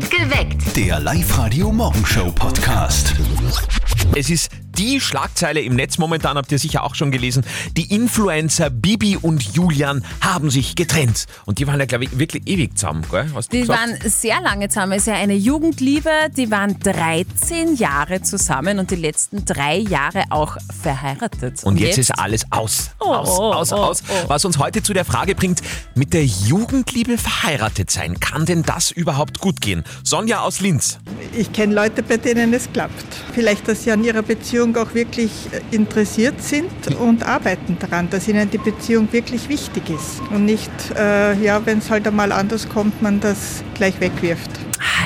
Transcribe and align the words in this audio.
Geweckt. 0.00 0.74
Der 0.76 1.00
Live-Radio-Morgenshow-Podcast. 1.00 3.14
Es 4.14 4.30
ist 4.30 4.50
die 4.78 5.00
Schlagzeile 5.00 5.60
im 5.60 5.74
Netz 5.76 5.98
momentan, 5.98 6.36
habt 6.36 6.50
ihr 6.52 6.58
sicher 6.58 6.84
auch 6.84 6.94
schon 6.94 7.10
gelesen. 7.10 7.44
Die 7.76 7.94
Influencer 7.94 8.70
Bibi 8.70 9.16
und 9.16 9.42
Julian 9.54 10.04
haben 10.20 10.50
sich 10.50 10.74
getrennt. 10.76 11.26
Und 11.46 11.58
die 11.58 11.66
waren 11.66 11.78
ja, 11.78 11.86
glaube 11.86 12.04
ich, 12.04 12.18
wirklich 12.18 12.42
ewig 12.46 12.76
zusammen, 12.78 13.04
gell? 13.10 13.26
Hast 13.34 13.52
du 13.52 13.56
Die 13.56 13.62
gesagt? 13.62 13.80
waren 13.80 14.10
sehr 14.10 14.40
lange 14.40 14.68
zusammen. 14.68 14.92
Es 14.92 15.02
ist 15.02 15.06
ja 15.08 15.14
eine 15.14 15.34
Jugendliebe. 15.34 16.10
Die 16.36 16.50
waren 16.50 16.78
13 16.80 17.76
Jahre 17.76 18.22
zusammen 18.22 18.78
und 18.78 18.90
die 18.90 18.96
letzten 18.96 19.44
drei 19.44 19.76
Jahre 19.76 20.24
auch 20.30 20.56
verheiratet. 20.82 21.64
Und 21.64 21.78
jetzt, 21.78 21.98
ist 21.98 22.10
alles 22.18 22.44
aus. 22.50 22.90
Aus, 22.98 23.28
oh, 23.38 23.52
aus, 23.52 23.72
oh, 23.72 23.76
aus. 23.76 24.02
oh. 24.08 24.28
Was 24.28 24.44
uns 24.44 24.58
heute 24.58 24.82
zu 24.82 24.92
der 24.92 25.04
Frage 25.04 25.34
bringt, 25.34 25.60
mit 25.94 26.12
der 26.12 26.24
Jugendliebe 26.24 27.18
verheiratet 27.18 27.90
sein, 27.90 28.18
kann 28.20 28.46
denn 28.46 28.62
das 28.62 28.90
überhaupt 28.90 29.38
gut 29.40 29.60
gehen? 29.60 29.84
Sonja 30.04 30.40
aus 30.40 30.60
Linz. 30.60 30.98
Ich 31.36 31.52
kenne 31.52 31.74
Leute, 31.74 32.02
bei 32.02 32.16
denen 32.16 32.52
es 32.54 32.72
klappt. 32.72 33.04
Vielleicht, 33.34 33.68
dass 33.68 33.84
sie 33.84 33.92
an 33.92 34.04
ihrer 34.04 34.22
Beziehung 34.22 34.61
auch 34.76 34.94
wirklich 34.94 35.30
interessiert 35.70 36.40
sind 36.42 36.70
und 37.00 37.24
arbeiten 37.24 37.76
daran, 37.80 38.08
dass 38.10 38.28
ihnen 38.28 38.48
die 38.48 38.58
Beziehung 38.58 39.08
wirklich 39.12 39.48
wichtig 39.48 39.90
ist. 39.90 40.20
Und 40.30 40.44
nicht, 40.44 40.70
äh, 40.96 41.34
ja, 41.42 41.64
wenn 41.66 41.78
es 41.78 41.90
halt 41.90 42.06
einmal 42.06 42.30
anders 42.32 42.68
kommt, 42.68 43.02
man 43.02 43.20
das 43.20 43.64
gleich 43.74 44.00
wegwirft. 44.00 44.50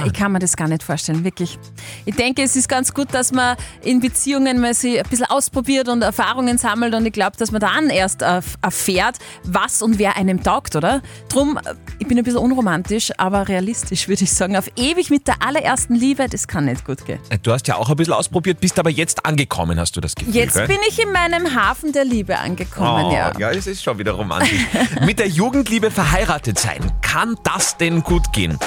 Ich 0.07 0.13
kann 0.13 0.33
mir 0.33 0.39
das 0.39 0.57
gar 0.57 0.69
nicht 0.69 0.83
vorstellen, 0.83 1.25
wirklich. 1.25 1.59
Ich 2.05 2.15
denke, 2.17 2.43
es 2.43 2.55
ist 2.57 2.69
ganz 2.69 2.93
gut, 2.95 3.13
dass 3.15 3.33
man 3.33 3.57
in 3.83 4.01
Beziehungen 4.01 4.61
mal 4.61 4.75
sich 4.75 4.99
ein 4.99 5.09
bisschen 5.09 5.27
ausprobiert 5.27 5.89
und 5.89 6.03
Erfahrungen 6.03 6.59
sammelt 6.59 6.95
und 6.95 7.07
ich 7.07 7.13
glaube, 7.13 7.37
dass 7.37 7.51
man 7.51 7.61
dann 7.61 7.89
erst 7.91 8.23
erf- 8.23 8.55
erfährt, 8.63 9.17
was 9.45 9.83
und 9.83 9.99
wer 9.99 10.17
einem 10.17 10.43
taugt, 10.43 10.77
oder? 10.77 11.01
Drum, 11.29 11.57
äh, 11.65 11.75
ich 11.99 12.07
bin 12.07 12.19
ein 12.19 12.25
bisschen 12.25 12.41
unromantisch, 12.41 13.11
aber 13.17 13.49
realistisch 13.49 14.09
würde 14.09 14.25
ich 14.25 14.33
sagen. 14.33 14.57
Auf 14.57 14.71
ewig 14.77 15.11
mit 15.11 15.27
der 15.27 15.37
allerersten 15.41 15.95
Liebe, 15.95 16.29
das 16.29 16.47
kann 16.47 16.67
nicht 16.67 16.85
gut 16.85 17.05
gehen. 17.07 17.19
Du 17.43 17.53
hast 17.53 17.67
ja 17.69 17.77
auch 17.77 17.89
ein 17.89 17.97
bisschen 17.97 18.13
ausprobiert, 18.15 18.61
bist 18.61 18.79
aber 18.79 18.91
jetzt 18.91 19.25
angekommen, 19.25 19.79
hast 19.81 19.97
du 19.97 20.01
das 20.01 20.15
Gefühl, 20.15 20.35
Jetzt 20.35 20.55
bin 20.67 20.79
ich 20.89 21.03
in 21.03 21.13
meinem 21.13 21.55
Hafen 21.55 21.93
der 21.93 22.05
Liebe 22.05 22.39
angekommen, 22.39 23.07
Oh, 23.07 23.13
ja. 23.13 23.33
ja, 23.39 23.51
es 23.51 23.67
ist 23.67 23.83
schon 23.83 23.99
wieder 23.99 24.13
romantisch. 24.13 24.61
Mit 25.05 25.19
der 25.19 25.29
Jugendliebe 25.29 25.91
verheiratet 25.91 26.59
sein, 26.59 26.93
kann 27.03 27.37
das 27.45 27.77
denn 27.77 28.03
gut 28.03 28.33
gehen? 28.33 28.59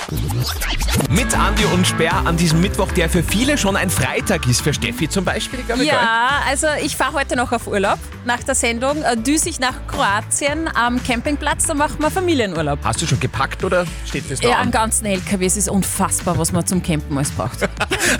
Mit 1.11 1.35
Andi 1.35 1.65
und 1.65 1.87
Sperr 1.87 2.27
an 2.27 2.37
diesem 2.37 2.61
Mittwoch, 2.61 2.91
der 2.91 3.09
für 3.09 3.23
viele 3.23 3.57
schon 3.57 3.75
ein 3.75 3.89
Freitag 3.89 4.45
ist, 4.47 4.61
für 4.61 4.75
Steffi 4.75 5.09
zum 5.09 5.25
Beispiel, 5.25 5.59
glaube 5.63 5.81
ich. 5.81 5.87
Ja, 5.89 6.41
also 6.47 6.67
ich 6.83 6.95
fahre 6.95 7.13
heute 7.13 7.35
noch 7.35 7.51
auf 7.51 7.65
Urlaub 7.65 7.97
nach 8.25 8.43
der 8.43 8.53
Sendung. 8.53 9.01
Äh, 9.01 9.17
Düse 9.17 9.49
ich 9.49 9.59
nach 9.59 9.73
Kroatien 9.87 10.69
am 10.75 11.01
Campingplatz, 11.03 11.65
da 11.65 11.73
machen 11.73 11.95
wir 11.99 12.11
Familienurlaub. 12.11 12.77
Hast 12.83 13.01
du 13.01 13.07
schon 13.07 13.19
gepackt 13.19 13.63
oder 13.63 13.87
steht 14.05 14.29
das 14.29 14.39
da 14.39 14.49
Ja, 14.49 14.55
an? 14.57 14.61
einen 14.63 14.71
ganzen 14.71 15.05
LKW, 15.07 15.47
es 15.47 15.57
ist 15.57 15.67
unfassbar, 15.69 16.37
was 16.37 16.51
man 16.51 16.67
zum 16.67 16.83
Campen 16.83 17.17
alles 17.17 17.31
braucht. 17.31 17.59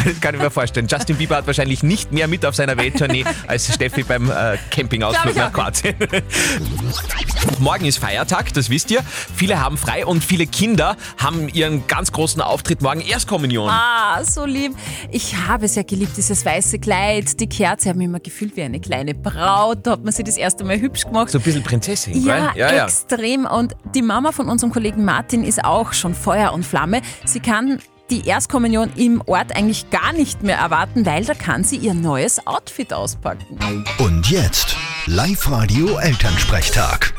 Das 0.06 0.20
kann 0.22 0.36
ich 0.36 0.42
mir 0.42 0.52
vorstellen. 0.52 0.88
Justin 0.88 1.18
Bieber 1.18 1.38
hat 1.38 1.48
wahrscheinlich 1.48 1.84
nicht 1.84 2.12
mehr 2.12 2.28
mit 2.28 2.46
auf 2.46 2.54
seiner 2.56 2.78
Welttournee 2.78 3.26
als 3.48 3.74
Steffi 3.74 4.04
beim 4.04 4.30
äh, 4.30 4.58
Campingausflug 4.72 5.36
nach 5.36 5.52
Kroatien. 5.54 5.96
Morgen 7.60 7.86
ist 7.86 7.98
Feiertag, 8.00 8.54
das 8.54 8.70
wisst 8.70 8.92
ihr. 8.92 9.02
Viele 9.36 9.60
haben 9.60 9.78
frei 9.78 10.06
und 10.06 10.24
viele 10.24 10.46
Kinder 10.48 10.96
haben 11.18 11.50
ihren 11.50 11.86
ganz 11.88 12.12
großen 12.12 12.42
Auftritt 12.42 12.82
morgen 12.82 13.02
Erstkommunion. 13.02 13.70
Ah, 13.70 14.24
so 14.24 14.46
lieb. 14.46 14.74
Ich 15.12 15.36
habe 15.36 15.66
es 15.66 15.76
ja 15.76 15.84
geliebt, 15.84 16.16
dieses 16.18 16.46
weiße 16.46 16.80
Kleid, 16.80 17.40
die 17.40 17.48
Kerze. 17.48 17.84
Ich 17.84 17.88
habe 17.90 17.98
mich 17.98 18.08
immer 18.08 18.20
gefühlt 18.20 18.56
wie 18.56 18.64
eine 18.64 18.80
kleine 18.80 19.14
Braut. 19.14 19.86
Da 19.86 19.92
hat 19.92 20.04
man 20.04 20.14
sich 20.14 20.26
das 20.26 20.38
erste 20.38 20.64
Mal 20.64 20.80
hübsch 20.80 21.04
gemacht. 21.06 21.30
So 21.32 21.38
ein 21.40 21.44
bisschen 21.44 21.64
Prinzessin, 21.64 22.24
Ja, 22.26 22.52
gell? 22.52 22.62
Ja, 22.62 22.74
ja. 22.76 22.86
extrem. 22.86 23.46
Und 23.46 23.76
die 23.94 24.02
Mama 24.02 24.32
von 24.32 24.48
unserem 24.50 24.72
Kollegen 24.72 25.04
Martin 25.06 25.44
ist 25.44 25.64
auch 25.66 25.92
schon 25.94 26.16
Feuer 26.16 26.54
und 26.54 26.66
Flamme. 26.66 27.02
Sie 27.26 27.40
kann 27.42 27.80
die 28.10 28.26
Erstkommunion 28.28 28.92
im 28.96 29.22
Ort 29.28 29.56
eigentlich 29.56 29.90
gar 29.92 30.14
nicht 30.14 30.42
mehr 30.44 30.58
erwarten, 30.58 31.06
weil 31.06 31.26
da 31.26 31.34
kann 31.36 31.64
sie 31.64 31.76
ihr 31.78 31.94
neues 31.94 32.48
Outfit 32.48 32.92
auspacken. 32.94 33.60
Und 34.00 34.30
jetzt 34.32 34.76
Live-Radio-Elternsprechtag. 35.06 37.14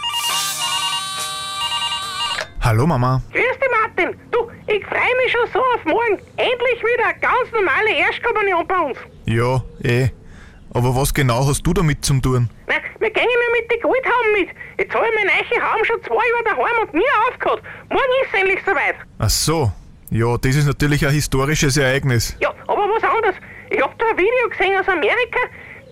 Hallo 2.70 2.86
Mama. 2.86 3.20
Grüß 3.32 3.58
dich, 3.58 3.68
Martin. 3.82 4.16
Du, 4.30 4.48
ich 4.68 4.86
freue 4.86 5.16
mich 5.24 5.32
schon 5.32 5.44
so 5.52 5.58
auf 5.58 5.84
morgen. 5.84 6.22
Endlich 6.36 6.80
wieder 6.80 7.08
eine 7.08 7.18
ganz 7.18 7.50
normale 7.52 7.90
Erstkommunion 7.98 8.64
bei 8.64 8.78
uns. 8.78 8.98
Ja, 9.24 9.60
eh. 9.82 10.10
Aber 10.72 10.94
was 10.94 11.12
genau 11.12 11.44
hast 11.48 11.66
du 11.66 11.72
damit 11.72 12.04
zum 12.04 12.22
tun? 12.22 12.48
Na, 12.68 12.76
wir 13.00 13.10
gehen 13.10 13.26
ja 13.26 13.60
mit 13.60 13.72
den 13.72 13.80
Goldhauben 13.80 14.32
mit. 14.38 14.50
Jetzt 14.78 14.94
habe 14.94 15.04
ich 15.04 15.14
meinen 15.16 15.26
neuen 15.26 15.62
Haum 15.64 15.84
schon 15.84 16.00
zwei 16.04 16.14
Jahre 16.14 16.44
daheim 16.44 16.86
und 16.86 16.94
nie 16.94 17.10
aufgehört. 17.28 17.60
Morgen 17.88 18.12
ist 18.22 18.34
es 18.34 18.40
endlich 18.40 18.60
soweit. 18.64 18.94
Ach 19.18 19.30
so. 19.30 19.72
Ja, 20.10 20.36
das 20.38 20.54
ist 20.54 20.66
natürlich 20.66 21.04
ein 21.04 21.12
historisches 21.12 21.76
Ereignis. 21.76 22.36
Ja, 22.38 22.54
aber 22.68 22.82
was 22.82 23.02
anderes. 23.02 23.34
Ich 23.70 23.82
hab 23.82 23.98
da 23.98 24.04
ein 24.10 24.16
Video 24.16 24.48
gesehen 24.48 24.78
aus 24.78 24.86
Amerika. 24.86 25.40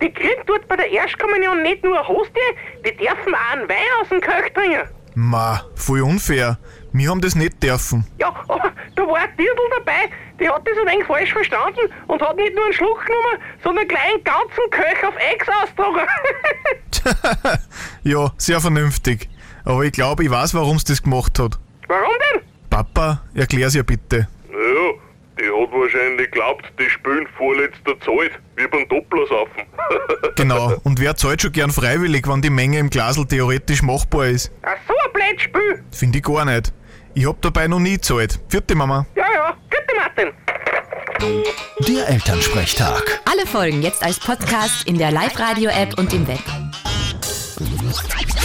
Die 0.00 0.12
kriegen 0.12 0.42
dort 0.46 0.68
bei 0.68 0.76
der 0.76 0.88
Erstkommunion 0.92 1.60
nicht 1.60 1.82
nur 1.82 1.98
eine 1.98 2.06
Hostie, 2.06 2.38
die 2.86 2.96
dürfen 2.96 3.34
auch 3.34 3.52
einen 3.52 3.68
Wein 3.68 3.90
aus 4.00 4.10
dem 4.10 4.20
Köch 4.20 4.52
trinken. 4.54 4.88
Ma, 5.20 5.64
voll 5.74 6.02
unfair. 6.02 6.58
Wir 6.92 7.10
haben 7.10 7.20
das 7.20 7.34
nicht 7.34 7.62
dürfen. 7.62 8.04
Ja, 8.18 8.28
aber 8.48 8.72
da 8.96 9.02
war 9.06 9.16
ein 9.16 9.36
Dirndl 9.36 9.62
dabei, 9.78 10.10
die 10.40 10.48
hat 10.48 10.66
das 10.66 10.78
ein 10.78 10.92
wenig 10.92 11.06
falsch 11.06 11.32
verstanden 11.32 11.80
und 12.06 12.22
hat 12.22 12.36
nicht 12.36 12.54
nur 12.54 12.64
einen 12.64 12.72
Schluck 12.72 13.04
genommen, 13.04 13.38
sondern 13.62 13.86
gleich 13.88 14.14
einen 14.14 14.24
ganzen 14.24 14.70
Köch 14.70 15.06
auf 15.06 15.14
Ex 15.16 15.46
austragen. 15.48 16.08
Ja, 18.02 18.32
sehr 18.38 18.60
vernünftig. 18.60 19.28
Aber 19.64 19.84
ich 19.84 19.92
glaube, 19.92 20.24
ich 20.24 20.30
weiß, 20.30 20.54
warum 20.54 20.78
sie 20.78 20.86
das 20.86 21.02
gemacht 21.02 21.38
hat. 21.38 21.58
Warum 21.88 22.12
denn? 22.34 22.42
Papa, 22.70 23.22
erklär's 23.34 23.74
ihr 23.74 23.82
bitte. 23.82 24.28
Hat 25.60 25.72
wahrscheinlich 25.72 26.30
geglaubt, 26.30 26.64
die 26.78 26.88
spielen 26.88 27.26
vorletzter 27.36 27.98
Zeit, 28.00 28.32
wie 28.56 28.66
beim 28.68 28.88
Dopplersaufen. 28.88 29.62
Genau. 30.36 30.74
Und 30.84 31.00
wer 31.00 31.16
zahlt 31.16 31.42
schon 31.42 31.50
gern 31.50 31.70
freiwillig, 31.70 32.28
wenn 32.28 32.40
die 32.40 32.50
Menge 32.50 32.78
im 32.78 32.90
Glasl 32.90 33.24
theoretisch 33.26 33.82
machbar 33.82 34.26
ist? 34.26 34.52
Ach 34.62 34.76
so 34.86 34.94
ein 34.94 35.12
blödes 35.12 35.42
Spiel. 35.42 35.82
Finde 35.90 36.18
ich 36.18 36.24
gar 36.24 36.44
nicht. 36.44 36.72
Ich 37.14 37.26
hab 37.26 37.42
dabei 37.42 37.66
noch 37.66 37.80
nie 37.80 37.94
gezahlt. 37.94 38.38
Vierte 38.48 38.76
Mama. 38.76 39.04
Ja, 39.16 39.24
ja, 39.34 39.56
gute 39.68 39.96
Martin. 39.96 40.34
Der 41.88 42.08
Elternsprechtag. 42.08 43.20
Alle 43.24 43.46
Folgen 43.46 43.82
jetzt 43.82 44.02
als 44.04 44.20
Podcast 44.20 44.86
in 44.86 44.96
der 44.96 45.10
Live-Radio-App 45.10 45.98
und 45.98 46.12
im 46.12 46.28
Web. 46.28 46.38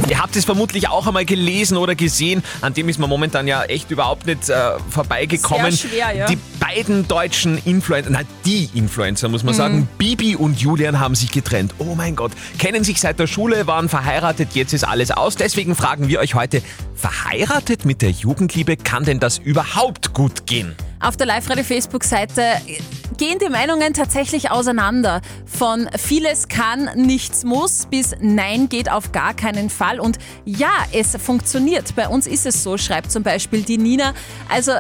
Ihr 0.10 0.20
habt 0.20 0.36
es 0.36 0.46
vermutlich 0.46 0.90
auch 0.90 1.08
einmal 1.08 1.26
gelesen 1.26 1.78
oder 1.78 1.96
gesehen, 1.96 2.44
an 2.62 2.74
dem 2.74 2.90
ist 2.90 3.00
man 3.00 3.10
momentan 3.10 3.48
ja 3.48 3.64
echt 3.64 3.90
überhaupt 3.90 4.26
nicht 4.26 4.50
äh, 4.50 4.72
vorbeigekommen. 4.90 5.72
Sehr 5.72 5.90
schwer, 5.90 6.16
ja. 6.16 6.26
Die 6.28 6.38
beiden 6.60 7.08
deutschen 7.08 7.58
Influencer, 7.66 8.10
nein, 8.10 8.28
die 8.46 8.70
Influencer 8.74 9.30
muss 9.30 9.44
man 9.44 9.54
sagen, 9.54 9.88
Bibi 9.98 10.36
und 10.36 10.60
Julian 10.60 11.00
haben 11.00 11.16
sich 11.16 11.32
getrennt. 11.32 11.74
Oh 11.78 11.96
mein 11.96 12.16
Gott, 12.16 12.32
kennen 12.60 12.84
sich 12.84 13.00
seit 13.00 13.20
der 13.20 13.28
Schule, 13.28 13.66
waren 13.68 13.88
verheiratet, 13.88 14.50
jetzt 14.54 14.74
ist 14.74 14.84
alles 14.84 15.12
aus. 15.12 15.36
Deswegen 15.36 15.76
fragen 15.76 16.08
wir 16.10 16.20
euch 16.20 16.36
heute, 16.36 16.62
verheiratet 16.96 17.86
mit 17.86 18.02
der 18.02 18.12
Jugendliebe, 18.12 18.76
kann 18.78 19.06
denn 19.06 19.20
das 19.20 19.38
überhaupt 19.38 20.14
gut 20.14 20.46
gehen? 20.46 20.76
Auf 21.04 21.18
der 21.18 21.28
Live-Radio-Facebook-Seite 21.28 22.42
gehen 23.18 23.38
die 23.38 23.50
Meinungen 23.50 23.94
tatsächlich 23.94 24.52
auseinander. 24.52 25.20
Von 25.46 25.90
vieles 25.98 26.48
kann, 26.48 26.90
nichts 26.96 27.44
muss 27.44 27.88
bis 27.88 28.16
nein 28.22 28.70
geht 28.70 28.90
auf 28.90 29.12
gar 29.12 29.34
keinen 29.34 29.70
Fall. 29.70 30.00
Und 30.00 30.18
ja, 30.46 30.72
es 30.94 31.18
funktioniert. 31.18 31.94
Bei 31.98 32.08
uns 32.08 32.26
ist 32.26 32.46
es 32.46 32.64
so, 32.64 32.78
schreibt 32.78 33.12
zum 33.12 33.22
Beispiel 33.22 33.64
die 33.64 33.78
Nina. 33.78 34.14
Also 34.48 34.72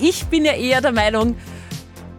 ich 0.00 0.24
bin 0.24 0.46
ja 0.46 0.54
eher 0.54 0.80
der 0.80 0.92
Meinung, 0.92 1.36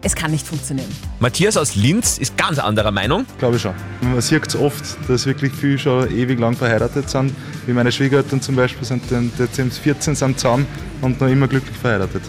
es 0.00 0.14
kann 0.14 0.30
nicht 0.30 0.46
funktionieren. 0.46 0.88
Matthias 1.18 1.56
aus 1.56 1.74
Linz 1.74 2.18
ist 2.18 2.36
ganz 2.36 2.60
anderer 2.60 2.92
Meinung. 2.92 3.26
Glaube 3.38 3.56
ich 3.56 3.62
schon. 3.62 3.74
Man 4.00 4.20
sieht 4.20 4.46
es 4.46 4.54
oft, 4.54 4.96
dass 5.08 5.26
wirklich 5.26 5.52
viele 5.52 5.76
schon 5.76 6.08
ewig 6.08 6.38
lang 6.38 6.54
verheiratet 6.54 7.10
sind. 7.10 7.34
Wie 7.66 7.72
meine 7.72 7.90
Schwiegereltern 7.90 8.40
zum 8.40 8.54
Beispiel 8.54 8.84
sind 8.84 9.02
sind 9.08 9.74
14 9.74 10.14
sind 10.14 10.38
zusammen 10.38 10.68
und 11.00 11.20
noch 11.20 11.26
immer 11.26 11.48
glücklich 11.48 11.76
verheiratet. 11.76 12.22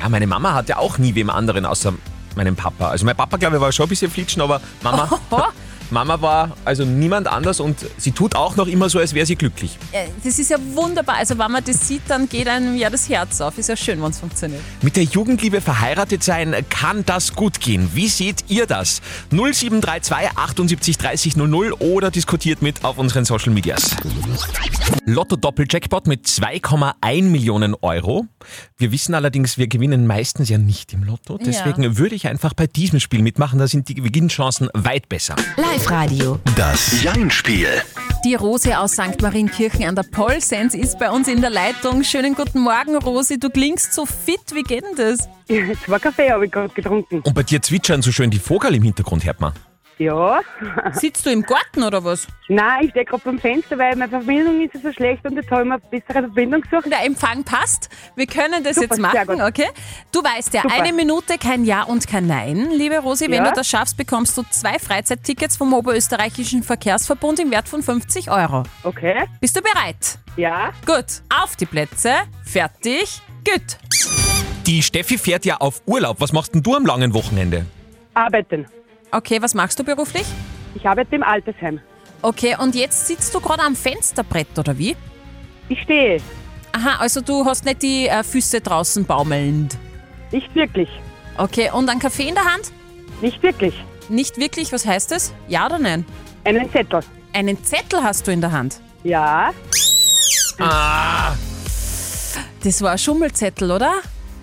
Ja, 0.00 0.08
meine 0.08 0.26
Mama 0.26 0.54
hatte 0.54 0.78
auch 0.78 0.96
nie 0.96 1.14
wem 1.14 1.28
anderen 1.28 1.66
außer 1.66 1.92
meinem 2.34 2.56
Papa. 2.56 2.88
Also 2.88 3.04
mein 3.04 3.16
Papa, 3.16 3.36
glaube 3.36 3.56
ich, 3.56 3.62
war 3.62 3.70
schon 3.70 3.84
ein 3.86 3.90
bisschen 3.90 4.10
flitschen, 4.10 4.40
aber 4.40 4.60
Mama, 4.82 5.08
Mama 5.90 6.20
war 6.20 6.56
also 6.64 6.84
niemand 6.84 7.26
anders 7.26 7.60
und 7.60 7.84
sie 7.98 8.12
tut 8.12 8.36
auch 8.36 8.56
noch 8.56 8.66
immer 8.66 8.88
so, 8.88 8.98
als 8.98 9.14
wäre 9.14 9.26
sie 9.26 9.36
glücklich. 9.36 9.76
Äh, 9.92 10.06
Das 10.24 10.38
ist 10.38 10.50
ja 10.50 10.56
wunderbar. 10.74 11.16
Also 11.16 11.36
wenn 11.38 11.50
man 11.50 11.64
das 11.64 11.86
sieht, 11.88 12.02
dann 12.08 12.28
geht 12.28 12.48
einem 12.48 12.76
ja 12.76 12.90
das 12.90 13.08
Herz 13.08 13.40
auf. 13.40 13.58
Ist 13.58 13.68
ja 13.68 13.76
schön, 13.76 14.00
wenn 14.02 14.10
es 14.10 14.20
funktioniert. 14.20 14.62
Mit 14.82 14.96
der 14.96 15.04
Jugendliebe 15.04 15.60
verheiratet 15.60 16.22
sein, 16.22 16.54
kann 16.68 17.04
das 17.06 17.34
gut 17.34 17.60
gehen? 17.60 17.90
Wie 17.94 18.08
seht 18.08 18.44
ihr 18.48 18.66
das? 18.66 19.00
0732 19.30 20.36
78 20.36 20.98
30 20.98 21.36
00 21.36 21.72
oder 21.80 22.10
diskutiert 22.10 22.62
mit 22.62 22.84
auf 22.84 22.98
unseren 22.98 23.24
Social 23.24 23.52
Medias. 23.52 23.96
Lotto 25.06 25.36
Doppel-Jackpot 25.36 26.06
mit 26.06 26.26
2,1 26.26 27.22
Millionen 27.24 27.74
Euro. 27.80 28.26
Wir 28.76 28.92
wissen 28.92 29.14
allerdings, 29.14 29.58
wir 29.58 29.66
gewinnen 29.66 30.06
meistens 30.06 30.48
ja 30.48 30.58
nicht 30.58 30.92
im 30.92 31.04
Lotto. 31.04 31.38
Deswegen 31.38 31.98
würde 31.98 32.14
ich 32.14 32.28
einfach 32.28 32.54
bei 32.54 32.66
diesem 32.66 33.00
Spiel 33.00 33.22
mitmachen. 33.22 33.58
Da 33.58 33.66
sind 33.66 33.88
die 33.88 33.94
Gewinnchancen 33.94 34.68
weit 34.74 35.08
besser. 35.08 35.36
Live-Radio. 35.80 36.38
Das 36.56 37.02
Jein-Spiel. 37.02 37.66
Die 38.22 38.34
Rose 38.34 38.78
aus 38.78 38.92
St. 38.92 39.22
Marienkirchen 39.22 39.84
an 39.84 39.94
der 39.94 40.02
Polsens 40.02 40.74
ist 40.74 40.98
bei 40.98 41.10
uns 41.10 41.26
in 41.26 41.40
der 41.40 41.48
Leitung. 41.48 42.04
Schönen 42.04 42.34
guten 42.34 42.60
Morgen, 42.60 42.96
Rosi. 42.96 43.40
Du 43.40 43.48
klingst 43.48 43.94
so 43.94 44.04
fit. 44.04 44.40
Wie 44.52 44.62
geht 44.62 44.84
denn 44.84 44.96
das? 44.96 45.26
Zwei 45.86 45.98
Kaffee 45.98 46.30
habe 46.30 46.44
ich 46.44 46.52
gerade 46.52 46.68
getrunken. 46.74 47.20
Und 47.20 47.34
bei 47.34 47.44
dir 47.44 47.62
zwitschern 47.62 48.02
so 48.02 48.12
schön 48.12 48.30
die 48.30 48.38
Vogel 48.38 48.74
im 48.74 48.82
Hintergrund, 48.82 49.24
hört 49.24 49.40
man. 49.40 49.54
Ja. 50.00 50.40
Sitzt 50.92 51.26
du 51.26 51.30
im 51.30 51.42
Garten 51.42 51.82
oder 51.82 52.02
was? 52.02 52.26
Nein, 52.48 52.84
ich 52.84 52.90
stehe 52.90 53.04
gerade 53.04 53.22
beim 53.22 53.38
Fenster, 53.38 53.76
weil 53.76 53.94
meine 53.96 54.08
Verbindung 54.08 54.58
ist 54.62 54.82
so 54.82 54.90
schlecht 54.92 55.22
und 55.26 55.36
jetzt 55.36 55.50
habe 55.50 55.60
ich 55.60 55.68
mir 55.68 55.74
eine 55.74 55.82
bessere 55.90 56.22
Verbindung 56.24 56.62
gesucht. 56.62 56.86
Der 56.90 57.04
Empfang 57.04 57.44
passt. 57.44 57.90
Wir 58.16 58.26
können 58.26 58.64
das 58.64 58.76
Super, 58.76 58.86
jetzt 58.88 58.98
machen, 58.98 59.42
okay? 59.42 59.66
Du 60.10 60.20
weißt 60.24 60.54
ja, 60.54 60.62
Super. 60.62 60.74
eine 60.74 60.94
Minute 60.94 61.36
kein 61.36 61.66
Ja 61.66 61.82
und 61.82 62.06
kein 62.08 62.26
Nein, 62.26 62.70
liebe 62.70 62.96
Rosi. 62.98 63.26
Wenn 63.26 63.44
Ja. 63.44 63.50
du 63.50 63.54
das 63.54 63.68
schaffst, 63.68 63.98
bekommst 63.98 64.38
du 64.38 64.42
zwei 64.48 64.78
Freizeittickets 64.78 65.58
vom 65.58 65.74
Oberösterreichischen 65.74 66.62
Verkehrsverbund 66.62 67.38
im 67.38 67.50
Wert 67.50 67.68
von 67.68 67.82
50 67.82 68.30
Euro. 68.30 68.62
Okay. 68.84 69.24
Bist 69.42 69.54
du 69.54 69.60
bereit? 69.60 70.18
Ja. 70.36 70.70
Gut. 70.86 71.20
Auf 71.42 71.56
die 71.56 71.66
Plätze. 71.66 72.14
Fertig. 72.46 73.20
Gut. 73.44 73.76
Die 74.66 74.82
Steffi 74.82 75.18
fährt 75.18 75.44
ja 75.44 75.58
auf 75.58 75.82
Urlaub. 75.84 76.22
Was 76.22 76.32
machst 76.32 76.54
denn 76.54 76.62
du 76.62 76.74
am 76.74 76.86
langen 76.86 77.12
Wochenende? 77.12 77.66
Arbeiten. 78.14 78.66
Okay, 79.12 79.42
was 79.42 79.54
machst 79.54 79.78
du 79.78 79.84
beruflich? 79.84 80.26
Ich 80.74 80.86
arbeite 80.86 81.16
im 81.16 81.22
Altersheim. 81.22 81.80
Okay, 82.22 82.56
und 82.60 82.74
jetzt 82.74 83.06
sitzt 83.06 83.34
du 83.34 83.40
gerade 83.40 83.62
am 83.62 83.74
Fensterbrett, 83.74 84.58
oder 84.58 84.76
wie? 84.78 84.96
Ich 85.68 85.80
stehe. 85.82 86.20
Aha, 86.72 86.96
also 87.00 87.20
du 87.20 87.44
hast 87.44 87.64
nicht 87.64 87.82
die 87.82 88.06
äh, 88.06 88.22
Füße 88.22 88.60
draußen 88.60 89.04
baumelnd. 89.04 89.76
Nicht 90.30 90.54
wirklich. 90.54 90.88
Okay, 91.36 91.70
und 91.72 91.88
einen 91.88 92.00
Kaffee 92.00 92.28
in 92.28 92.34
der 92.34 92.44
Hand? 92.44 92.70
Nicht 93.20 93.42
wirklich. 93.42 93.74
Nicht 94.08 94.36
wirklich, 94.36 94.72
was 94.72 94.86
heißt 94.86 95.10
das? 95.10 95.32
Ja 95.48 95.66
oder 95.66 95.78
nein? 95.78 96.04
Einen 96.44 96.70
Zettel. 96.70 97.00
Einen 97.32 97.62
Zettel 97.64 98.02
hast 98.02 98.26
du 98.26 98.32
in 98.32 98.40
der 98.40 98.52
Hand. 98.52 98.80
Ja. 99.02 99.52
Ah! 100.58 101.34
Das 102.62 102.82
war 102.82 102.92
ein 102.92 102.98
Schummelzettel, 102.98 103.70
oder? 103.70 103.94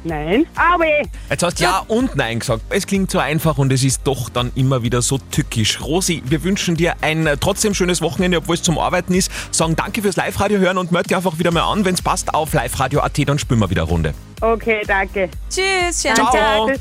Nein. 0.04 0.46
Aber 0.56 0.86
Jetzt 1.30 1.44
hast 1.44 1.60
du 1.60 1.64
Ja 1.64 1.84
und 1.88 2.16
Nein 2.16 2.40
gesagt. 2.40 2.64
Es 2.70 2.88
klingt 2.88 3.12
so 3.12 3.20
einfach 3.20 3.58
und 3.58 3.72
es 3.72 3.84
ist 3.84 4.02
doch 4.04 4.30
dann 4.30 4.52
immer 4.56 4.84
wieder 4.84 5.02
so 5.02 5.18
tückisch. 5.18 5.82
Rosi, 5.82 6.24
wir 6.26 6.44
wünschen 6.44 6.76
dir 6.76 6.96
ein 7.02 7.28
äh, 7.28 7.38
trotzdem 7.38 7.74
schönes 7.74 8.02
Wochenende, 8.02 8.38
obwohl 8.38 8.56
es 8.56 8.64
zum 8.64 8.78
Arbeiten 8.78 9.14
ist. 9.14 9.32
Sagen 9.52 9.76
danke 9.76 10.02
fürs 10.02 10.16
Live-Radio 10.16 10.60
hören 10.60 10.78
und 10.78 10.92
meld 10.92 11.10
dich 11.10 11.16
einfach 11.16 11.40
wieder 11.40 11.52
mal 11.52 11.64
an, 11.64 11.86
wenn 11.86 11.94
es 11.94 12.02
passt, 12.02 12.34
auf 12.34 12.54
liveradio.at, 12.54 13.28
dann 13.28 13.40
spielen 13.40 13.60
wir 13.60 13.70
wieder 13.70 13.84
eine 13.84 13.92
Runde. 13.92 14.14
Okay, 14.42 14.82
danke. 14.88 15.30
Tschüss, 15.50 16.02
schönen 16.02 16.16
Ciao. 16.16 16.68
Tag. 16.68 16.80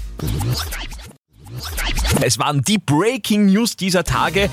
Es 2.20 2.38
waren 2.38 2.62
die 2.62 2.78
Breaking 2.78 3.46
News 3.46 3.76
dieser 3.76 4.04
Tage. 4.04 4.50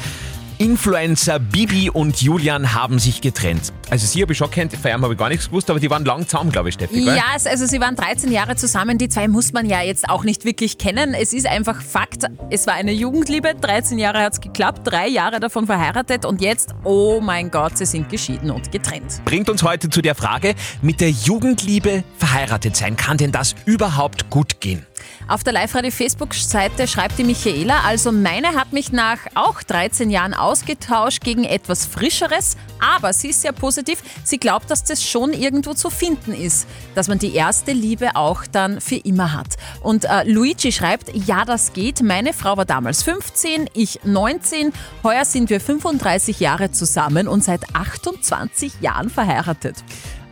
Influencer 0.57 1.39
Bibi 1.39 1.89
und 1.89 2.21
Julian 2.21 2.74
haben 2.74 3.00
sich 3.00 3.21
getrennt. 3.21 3.74
Also 3.94 4.07
sie 4.07 4.24
habe 4.24 4.31
ich 4.31 4.40
schon 4.40 4.50
kennt, 4.50 4.74
von 4.75 4.90
ihm 4.90 5.04
habe 5.04 5.13
ich 5.13 5.19
gar 5.19 5.30
nichts 5.30 5.45
gewusst, 5.45 5.69
aber 5.69 5.80
die 5.80 5.88
waren 5.88 6.04
lang 6.04 6.28
zusammen, 6.28 6.51
glaube 6.51 6.69
ich, 6.69 6.74
Steffi. 6.74 7.04
gell? 7.04 7.16
Ja, 7.16 7.25
also 7.36 7.68
sie 7.68 7.80
waren 7.80 7.95
13 7.95 8.31
Jahre 8.31 8.56
zusammen. 8.56 8.98
Die 8.98 9.07
zwei 9.07 9.28
muss 9.28 9.54
man 9.54 9.68
ja 9.68 9.84
jetzt 9.84 10.10
auch 10.10 10.24
nicht 10.24 10.45
wirklich 10.45 10.80
kennen. 10.80 11.13
Es 11.13 11.31
ist 11.31 11.45
einfach 11.45 11.80
Fakt. 11.80 12.24
Es 12.50 12.66
war 12.66 12.74
eine 12.74 12.92
Jugendliebe. 12.92 13.54
13 13.54 14.00
Jahre 14.00 14.24
hat 14.24 14.34
es 14.34 14.42
geklappt, 14.42 14.80
drei 14.86 15.07
Jahre 15.07 15.40
davon 15.40 15.68
verheiratet 15.68 16.25
und 16.25 16.42
jetzt, 16.42 16.74
oh 16.84 17.22
mein 17.22 17.51
Gott, 17.51 17.78
sie 17.78 17.86
sind 17.86 18.10
geschieden 18.10 18.50
und 18.50 18.72
getrennt. 18.72 19.22
Bringt 19.25 19.48
uns 19.48 19.62
heute 19.62 19.92
zu 19.92 20.01
der 20.01 20.16
Frage, 20.16 20.56
mit 20.81 21.00
der 21.00 21.12
Jugendliebe 21.12 22.04
verheiratet 22.18 22.75
sein, 22.75 22.98
kann 22.98 23.18
denn 23.18 23.31
das 23.31 23.54
überhaupt 23.66 24.31
gut 24.31 24.60
gehen? 24.60 24.88
Auf 25.28 25.44
der 25.44 25.54
Live-Radio-Facebook-Seite 25.54 26.88
schreibt 26.88 27.18
die 27.18 27.24
Michaela, 27.24 27.81
also 27.86 28.12
meine 28.12 28.56
hat 28.56 28.74
mich 28.74 28.92
nach 28.92 29.19
auch 29.36 29.62
13 29.63 30.10
Jahren 30.10 30.34
ausgetauscht 30.34 31.24
gegen 31.24 31.44
etwas 31.44 31.86
Frischeres, 31.86 32.57
aber 32.80 33.13
sie 33.13 33.30
ist 33.30 33.42
sehr 33.42 33.54
positiv. 33.54 33.82
Sie 34.24 34.38
glaubt, 34.38 34.69
dass 34.69 34.83
das 34.83 35.03
schon 35.03 35.33
irgendwo 35.33 35.74
zu 35.74 35.89
finden 35.89 36.33
ist, 36.33 36.68
dass 36.95 37.07
man 37.07 37.19
die 37.19 37.33
erste 37.35 37.71
Liebe 37.71 38.15
auch 38.15 38.45
dann 38.51 38.81
für 38.81 38.95
immer 38.95 39.33
hat. 39.33 39.56
Und 39.81 40.06
äh, 40.06 40.24
Luigi 40.24 40.71
schreibt, 40.71 41.15
ja, 41.15 41.45
das 41.45 41.74
geht. 41.74 42.01
Meine 42.01 42.33
Frau 42.33 42.57
war 42.57 42.65
damals 42.65 43.03
15, 43.03 43.69
ich 43.74 44.00
19. 44.03 44.74
Heuer 45.03 45.25
sind 45.25 45.50
wir 45.50 45.59
35 45.59 46.39
Jahre 46.39 46.71
zusammen 46.71 47.27
und 47.27 47.44
seit 47.44 47.75
28 47.75 48.81
Jahren 48.81 49.09
verheiratet. 49.09 49.75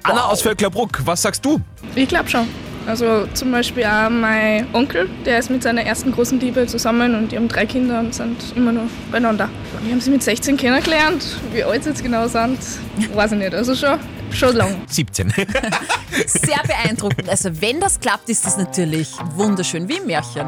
Anna 0.04 0.26
aus 0.26 0.42
Vöcklerbruck, 0.42 1.02
was 1.06 1.22
sagst 1.22 1.46
du? 1.46 1.62
Ich 1.96 2.10
glaube 2.10 2.30
schon. 2.30 2.48
Also 2.88 3.28
zum 3.34 3.52
Beispiel 3.52 3.86
auch 3.86 4.10
mein 4.10 4.66
Onkel, 4.74 5.10
der 5.26 5.40
ist 5.40 5.50
mit 5.50 5.64
seiner 5.64 5.84
ersten 5.84 6.12
großen 6.12 6.40
Liebe 6.40 6.66
zusammen 6.66 7.16
und 7.16 7.32
die 7.32 7.38
haben 7.38 7.48
drei 7.48 7.66
Kinder 7.66 8.00
und 8.00 8.14
sind 8.14 8.38
immer 8.56 8.72
noch 8.72 8.90
beieinander. 9.12 9.50
Wir 9.82 9.92
haben 9.92 10.02
sie 10.02 10.10
mit 10.10 10.24
16 10.24 10.58
kennengelernt. 10.58 11.38
Wie 11.54 11.64
alt 11.64 11.84
sie 11.84 11.90
jetzt 11.92 12.04
genau 12.04 12.28
sind, 12.28 12.58
weiß 13.14 13.34
ich 13.34 13.38
nicht. 13.38 13.54
Also 13.54 13.76
schon, 13.76 14.00
schon 14.32 14.56
lang. 14.56 14.82
17. 14.88 15.32
Sehr 16.26 16.62
beeindruckend. 16.68 17.30
Also 17.30 17.50
wenn 17.62 17.80
das 17.80 18.00
klappt, 18.00 18.30
ist 18.30 18.46
das 18.46 18.58
natürlich 18.58 19.10
wunderschön, 19.36 19.88
wie 19.88 19.98
im 19.98 20.08
Märchen. 20.08 20.48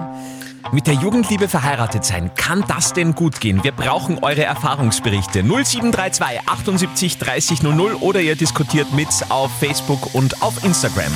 Mit 0.71 0.87
der 0.87 0.95
Jugendliebe 0.95 1.47
verheiratet 1.47 2.05
sein, 2.05 2.31
kann 2.35 2.63
das 2.67 2.93
denn 2.93 3.13
gut 3.13 3.39
gehen? 3.39 3.63
Wir 3.63 3.71
brauchen 3.71 4.19
eure 4.23 4.43
Erfahrungsberichte. 4.43 5.43
0732 5.43 6.47
78 6.47 7.17
30 7.17 7.63
00 7.63 7.95
oder 7.95 8.21
ihr 8.21 8.35
diskutiert 8.35 8.91
mit 8.93 9.09
auf 9.29 9.51
Facebook 9.59 10.15
und 10.15 10.41
auf 10.41 10.63
Instagram. 10.63 11.11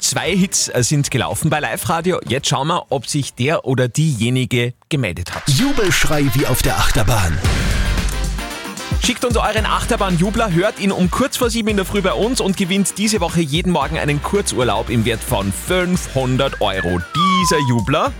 Zwei 0.00 0.36
Hits 0.36 0.68
äh, 0.68 0.82
sind 0.82 1.10
gelaufen 1.10 1.50
bei 1.50 1.60
Live 1.60 1.88
Radio. 1.88 2.20
Jetzt 2.26 2.48
schauen 2.48 2.68
wir, 2.68 2.86
ob 2.90 3.06
sich 3.06 3.34
der 3.34 3.64
oder 3.64 3.88
diejenige 3.88 4.74
gemeldet 4.88 5.34
hat. 5.34 5.42
Jubelschrei 5.48 6.26
wie 6.34 6.46
auf 6.46 6.62
der 6.62 6.76
Achterbahn. 6.76 7.38
Schickt 9.02 9.24
uns 9.24 9.36
euren 9.36 9.64
Achterbahn-Jubler, 9.64 10.52
hört 10.52 10.80
ihn 10.80 10.92
um 10.92 11.10
kurz 11.10 11.36
vor 11.36 11.48
sieben 11.50 11.68
in 11.68 11.76
der 11.76 11.86
Früh 11.86 12.02
bei 12.02 12.12
uns 12.12 12.40
und 12.40 12.56
gewinnt 12.56 12.98
diese 12.98 13.20
Woche 13.20 13.40
jeden 13.40 13.72
Morgen 13.72 13.98
einen 13.98 14.22
Kurzurlaub 14.22 14.90
im 14.90 15.04
Wert 15.04 15.20
von 15.22 15.52
500 15.52 16.60
Euro. 16.60 17.00
Dieser 17.14 17.58
Jubler 17.68 18.12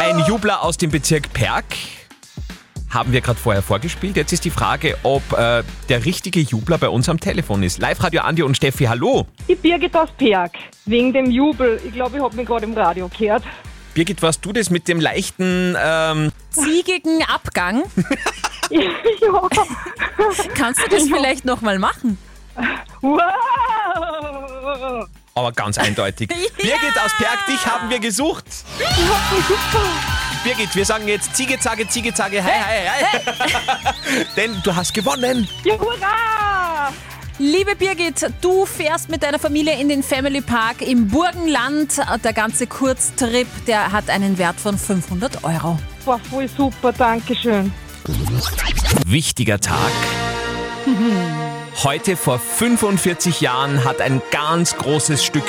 Ein 0.00 0.24
Jubler 0.26 0.62
aus 0.62 0.76
dem 0.76 0.90
Bezirk 0.90 1.32
Perg 1.32 1.64
haben 2.90 3.12
wir 3.12 3.20
gerade 3.20 3.38
vorher 3.38 3.62
vorgespielt. 3.62 4.16
Jetzt 4.16 4.32
ist 4.32 4.44
die 4.44 4.50
Frage, 4.50 4.96
ob 5.02 5.22
äh, 5.32 5.62
der 5.88 6.04
richtige 6.04 6.40
Jubler 6.40 6.78
bei 6.78 6.88
uns 6.88 7.08
am 7.08 7.20
Telefon 7.20 7.62
ist. 7.62 7.78
Live-Radio 7.78 8.22
Andi 8.22 8.42
und 8.42 8.56
Steffi, 8.56 8.84
hallo. 8.84 9.26
Ich 9.46 9.58
Birgit 9.58 9.96
aus 9.96 10.08
Perg. 10.18 10.52
Wegen 10.86 11.12
dem 11.12 11.30
Jubel. 11.30 11.80
Ich 11.84 11.92
glaube, 11.92 12.16
ich 12.16 12.22
habe 12.22 12.34
mich 12.36 12.46
gerade 12.46 12.64
im 12.64 12.74
Radio 12.74 13.08
gehört. 13.08 13.44
Birgit, 13.94 14.22
warst 14.22 14.44
du 14.44 14.52
das 14.52 14.70
mit 14.70 14.88
dem 14.88 15.00
leichten... 15.00 15.76
Ähm, 15.80 16.32
Ziegigen 16.50 17.22
Abgang. 17.28 17.84
ja. 18.70 18.82
Kannst 20.54 20.82
du 20.84 20.88
das 20.90 21.08
vielleicht 21.08 21.44
nochmal 21.44 21.78
machen? 21.78 22.18
Wow! 23.00 23.20
aber 25.34 25.52
ganz 25.52 25.78
eindeutig. 25.78 26.28
Birgit 26.56 26.98
aus 27.04 27.12
Perg, 27.16 27.46
dich 27.46 27.66
haben 27.66 27.88
wir 27.88 27.98
gesucht. 27.98 28.44
Birgit, 30.42 30.74
wir 30.74 30.86
sagen 30.86 31.06
jetzt 31.06 31.36
Ziege, 31.36 31.58
Zage, 31.58 31.86
Ziege, 31.86 32.14
Zage, 32.14 32.42
hey, 32.42 32.62
hey, 32.64 33.04
hey. 33.04 34.24
Denn 34.36 34.56
du 34.64 34.74
hast 34.74 34.94
gewonnen. 34.94 35.46
Ja, 35.64 35.78
hurra! 35.78 36.92
Liebe 37.38 37.76
Birgit, 37.76 38.26
du 38.40 38.64
fährst 38.64 39.10
mit 39.10 39.22
deiner 39.22 39.38
Familie 39.38 39.78
in 39.78 39.88
den 39.88 40.02
Family 40.02 40.40
Park 40.40 40.80
im 40.80 41.08
Burgenland. 41.08 42.00
Der 42.24 42.32
ganze 42.32 42.66
Kurztrip, 42.66 43.46
der 43.66 43.92
hat 43.92 44.08
einen 44.08 44.38
Wert 44.38 44.58
von 44.58 44.78
500 44.78 45.44
Euro. 45.44 45.78
War 46.06 46.18
voll 46.18 46.48
super, 46.48 46.92
danke 46.92 47.34
schön. 47.36 47.72
Wichtiger 49.06 49.60
Tag. 49.60 49.92
Heute 51.82 52.16
vor 52.16 52.38
45 52.38 53.42
Jahren 53.42 53.84
hat 53.84 54.00
ein 54.00 54.22
ganz 54.30 54.76
großes 54.76 55.22
Stück 55.24 55.44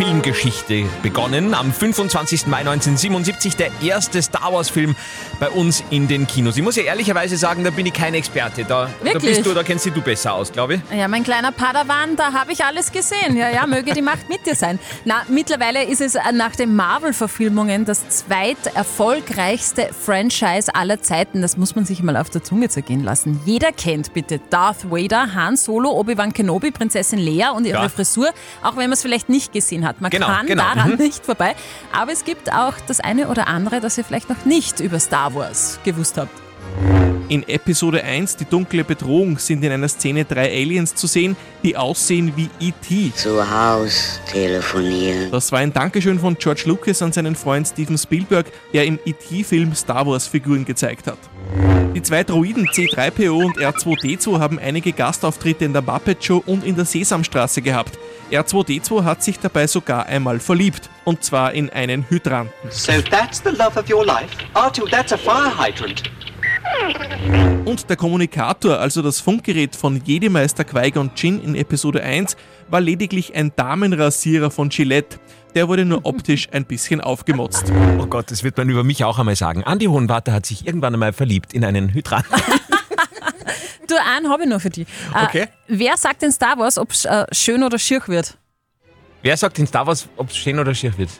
Filmgeschichte 0.00 0.86
begonnen. 1.02 1.52
Am 1.52 1.74
25. 1.74 2.46
Mai 2.46 2.60
1977 2.60 3.54
der 3.56 3.70
erste 3.82 4.22
Star 4.22 4.50
Wars 4.50 4.70
Film 4.70 4.96
bei 5.38 5.50
uns 5.50 5.84
in 5.90 6.08
den 6.08 6.26
Kinos. 6.26 6.56
Ich 6.56 6.62
muss 6.62 6.76
ja 6.76 6.84
ehrlicherweise 6.84 7.36
sagen, 7.36 7.64
da 7.64 7.70
bin 7.70 7.84
ich 7.84 7.92
kein 7.92 8.14
Experte. 8.14 8.64
Da, 8.64 8.88
da 9.04 9.18
bist 9.18 9.44
du, 9.44 9.52
da 9.52 9.62
kennst 9.62 9.84
dich 9.84 9.92
du 9.92 10.00
besser 10.00 10.32
aus, 10.32 10.52
glaube 10.52 10.76
ich. 10.76 10.80
Ja, 10.98 11.06
mein 11.06 11.22
kleiner 11.22 11.52
Padawan, 11.52 12.16
da 12.16 12.32
habe 12.32 12.50
ich 12.52 12.64
alles 12.64 12.92
gesehen. 12.92 13.36
Ja, 13.36 13.50
ja, 13.50 13.66
möge 13.66 13.92
die 13.92 14.00
Macht 14.00 14.30
mit 14.30 14.46
dir 14.46 14.54
sein. 14.54 14.78
Na, 15.04 15.16
mittlerweile 15.28 15.84
ist 15.84 16.00
es 16.00 16.14
äh, 16.14 16.32
nach 16.32 16.56
den 16.56 16.74
Marvel-Verfilmungen 16.76 17.84
das 17.84 18.08
zweiterfolgreichste 18.08 19.90
Franchise 19.92 20.74
aller 20.74 21.02
Zeiten. 21.02 21.42
Das 21.42 21.58
muss 21.58 21.74
man 21.76 21.84
sich 21.84 22.02
mal 22.02 22.16
auf 22.16 22.30
der 22.30 22.42
Zunge 22.42 22.70
zergehen 22.70 23.04
lassen. 23.04 23.38
Jeder 23.44 23.70
kennt 23.70 24.14
bitte 24.14 24.40
Darth 24.48 24.90
Vader, 24.90 25.34
Han 25.34 25.58
Solo, 25.58 25.90
Obi-Wan 25.90 26.32
Kenobi, 26.32 26.70
Prinzessin 26.70 27.18
Lea 27.18 27.48
und 27.54 27.66
ihre 27.66 27.82
Ja. 27.82 27.88
Frisur, 27.90 28.30
auch 28.62 28.76
wenn 28.76 28.84
man 28.84 28.92
es 28.92 29.02
vielleicht 29.02 29.28
nicht 29.28 29.52
gesehen 29.52 29.84
hat. 29.84 29.89
Man 29.98 30.10
Genau, 30.10 30.26
kann 30.26 30.46
genau, 30.46 30.62
daran 30.62 30.92
mhm. 30.92 30.96
nicht 30.96 31.24
vorbei. 31.24 31.54
Aber 31.92 32.12
es 32.12 32.24
gibt 32.24 32.52
auch 32.52 32.74
das 32.86 33.00
eine 33.00 33.28
oder 33.28 33.48
andere, 33.48 33.80
das 33.80 33.98
ihr 33.98 34.04
vielleicht 34.04 34.28
noch 34.28 34.44
nicht 34.44 34.80
über 34.80 35.00
Star 35.00 35.34
Wars 35.34 35.80
gewusst 35.84 36.16
habt. 36.18 36.30
In 37.28 37.48
Episode 37.48 38.02
1, 38.02 38.36
die 38.36 38.44
dunkle 38.44 38.82
Bedrohung, 38.82 39.38
sind 39.38 39.62
in 39.62 39.70
einer 39.70 39.88
Szene 39.88 40.24
drei 40.24 40.50
Aliens 40.50 40.96
zu 40.96 41.06
sehen, 41.06 41.36
die 41.62 41.76
aussehen 41.76 42.32
wie 42.34 42.50
E.T. 42.58 43.12
Zu 43.14 43.48
Haus 43.48 44.20
telefonieren. 44.28 45.30
Das 45.30 45.52
war 45.52 45.60
ein 45.60 45.72
Dankeschön 45.72 46.18
von 46.18 46.36
George 46.36 46.62
Lucas 46.66 47.02
an 47.02 47.12
seinen 47.12 47.36
Freund 47.36 47.68
Steven 47.68 47.96
Spielberg, 47.96 48.46
der 48.72 48.84
im 48.84 48.98
E.T.-Film 49.04 49.76
Star 49.76 50.04
Wars 50.08 50.26
Figuren 50.26 50.64
gezeigt 50.64 51.06
hat. 51.06 51.18
Die 51.94 52.02
zwei 52.02 52.24
Droiden 52.24 52.66
C3PO 52.66 53.44
und 53.44 53.58
R2D2 53.58 54.40
haben 54.40 54.58
einige 54.58 54.92
Gastauftritte 54.92 55.64
in 55.64 55.72
der 55.72 55.82
Muppet 55.82 56.24
Show 56.24 56.42
und 56.44 56.64
in 56.64 56.74
der 56.74 56.84
Sesamstraße 56.84 57.62
gehabt. 57.62 57.96
R2D2 58.30 59.04
hat 59.04 59.22
sich 59.22 59.38
dabei 59.38 59.66
sogar 59.66 60.06
einmal 60.06 60.40
verliebt. 60.40 60.88
Und 61.04 61.24
zwar 61.24 61.52
in 61.52 61.70
einen 61.70 62.08
Hydranten. 62.08 62.52
So 62.70 62.92
that's 63.10 63.42
the 63.42 63.50
love 63.50 63.78
of 63.78 63.90
your 63.90 64.04
life? 64.04 64.28
R2, 64.54 64.90
that's 64.90 65.12
a 65.12 65.16
fire 65.16 65.50
hydrant. 65.58 66.02
Und 67.64 67.88
der 67.88 67.96
Kommunikator, 67.96 68.78
also 68.78 69.02
das 69.02 69.20
Funkgerät 69.20 69.74
von 69.74 70.00
Jedi-Meister 70.04 70.64
Qui-Gon 70.64 71.10
Jinn 71.16 71.42
in 71.42 71.54
Episode 71.54 72.02
1, 72.02 72.36
war 72.68 72.80
lediglich 72.80 73.34
ein 73.34 73.52
Damenrasierer 73.56 74.50
von 74.50 74.68
Gillette. 74.68 75.18
Der 75.54 75.68
wurde 75.68 75.84
nur 75.84 76.00
optisch 76.04 76.48
ein 76.52 76.64
bisschen 76.64 77.00
aufgemotzt. 77.00 77.72
Oh 77.98 78.06
Gott, 78.06 78.30
das 78.30 78.44
wird 78.44 78.56
man 78.56 78.68
über 78.68 78.84
mich 78.84 79.04
auch 79.04 79.18
einmal 79.18 79.36
sagen. 79.36 79.64
Andi 79.64 79.86
Hohenwarter 79.86 80.32
hat 80.32 80.46
sich 80.46 80.66
irgendwann 80.66 80.94
einmal 80.94 81.12
verliebt 81.12 81.52
in 81.52 81.64
einen 81.64 81.92
Hydranten. 81.92 82.34
Du, 83.90 83.96
einen 83.96 84.30
habe 84.30 84.44
ich 84.44 84.48
noch 84.48 84.60
für 84.60 84.70
dich. 84.70 84.86
Äh, 85.14 85.24
Okay. 85.24 85.48
wer 85.66 85.96
sagt 85.96 86.22
in 86.22 86.30
Star 86.32 86.56
Wars, 86.58 86.78
ob 86.78 86.92
es 86.92 87.04
äh, 87.04 87.24
schön 87.32 87.62
oder 87.62 87.78
schier 87.78 88.00
wird? 88.06 88.36
Wer 89.22 89.36
sagt 89.36 89.58
in 89.58 89.66
Star 89.66 89.86
Wars, 89.86 90.08
ob 90.16 90.30
es 90.30 90.36
schön 90.36 90.58
oder 90.58 90.74
schier 90.74 90.96
wird? 90.96 91.10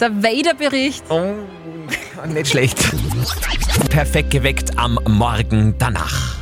Der 0.00 0.10
Vader-Bericht. 0.22 1.04
Oh, 1.10 1.34
nicht 2.28 2.48
schlecht. 2.50 2.78
Perfekt 3.90 4.30
geweckt 4.30 4.78
am 4.78 4.98
Morgen 5.06 5.74
danach. 5.78 6.36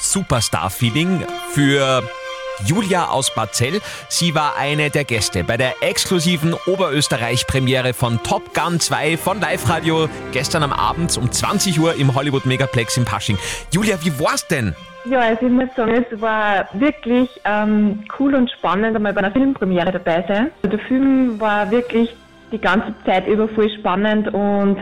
Superstar-Feeling 0.00 1.24
für 1.52 2.02
Julia 2.66 3.08
aus 3.08 3.34
Barzell. 3.34 3.80
Sie 4.08 4.34
war 4.34 4.56
eine 4.56 4.90
der 4.90 5.04
Gäste 5.04 5.44
bei 5.44 5.56
der 5.56 5.74
exklusiven 5.82 6.54
Oberösterreich-Premiere 6.66 7.94
von 7.94 8.22
Top 8.22 8.54
Gun 8.54 8.80
2 8.80 9.16
von 9.16 9.40
Live 9.40 9.68
Radio 9.68 10.08
gestern 10.32 10.62
am 10.62 10.72
Abend 10.72 11.16
um 11.16 11.30
20 11.30 11.80
Uhr 11.80 11.94
im 11.94 12.14
Hollywood 12.14 12.46
Megaplex 12.46 12.96
in 12.96 13.04
Pasching. 13.04 13.38
Julia, 13.72 13.96
wie 14.02 14.18
war's 14.20 14.46
denn? 14.46 14.74
Ja, 15.06 15.20
also 15.20 15.46
ich 15.46 15.52
muss 15.52 15.68
sagen, 15.76 16.04
es 16.10 16.20
war 16.20 16.68
wirklich 16.74 17.28
ähm, 17.44 18.04
cool 18.18 18.34
und 18.34 18.50
spannend, 18.50 18.94
einmal 18.94 19.14
bei 19.14 19.20
einer 19.20 19.32
Filmpremiere 19.32 19.92
dabei 19.92 20.24
sein. 20.28 20.50
Der 20.62 20.78
Film 20.80 21.40
war 21.40 21.70
wirklich 21.70 22.14
die 22.52 22.58
ganze 22.58 22.94
Zeit 23.06 23.26
über 23.26 23.48
voll 23.48 23.70
spannend 23.78 24.32
und 24.34 24.78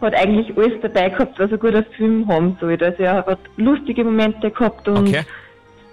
hat 0.00 0.14
eigentlich 0.14 0.56
alles 0.56 0.80
dabei 0.80 1.10
gehabt, 1.10 1.38
was 1.38 1.52
ein 1.52 1.58
guter 1.58 1.84
Film 1.96 2.26
haben 2.28 2.56
sollte. 2.58 2.86
Also 2.86 3.02
er 3.02 3.26
hat 3.26 3.38
lustige 3.56 4.02
Momente 4.02 4.50
gehabt 4.50 4.88
und 4.88 5.08
Okay. 5.08 5.24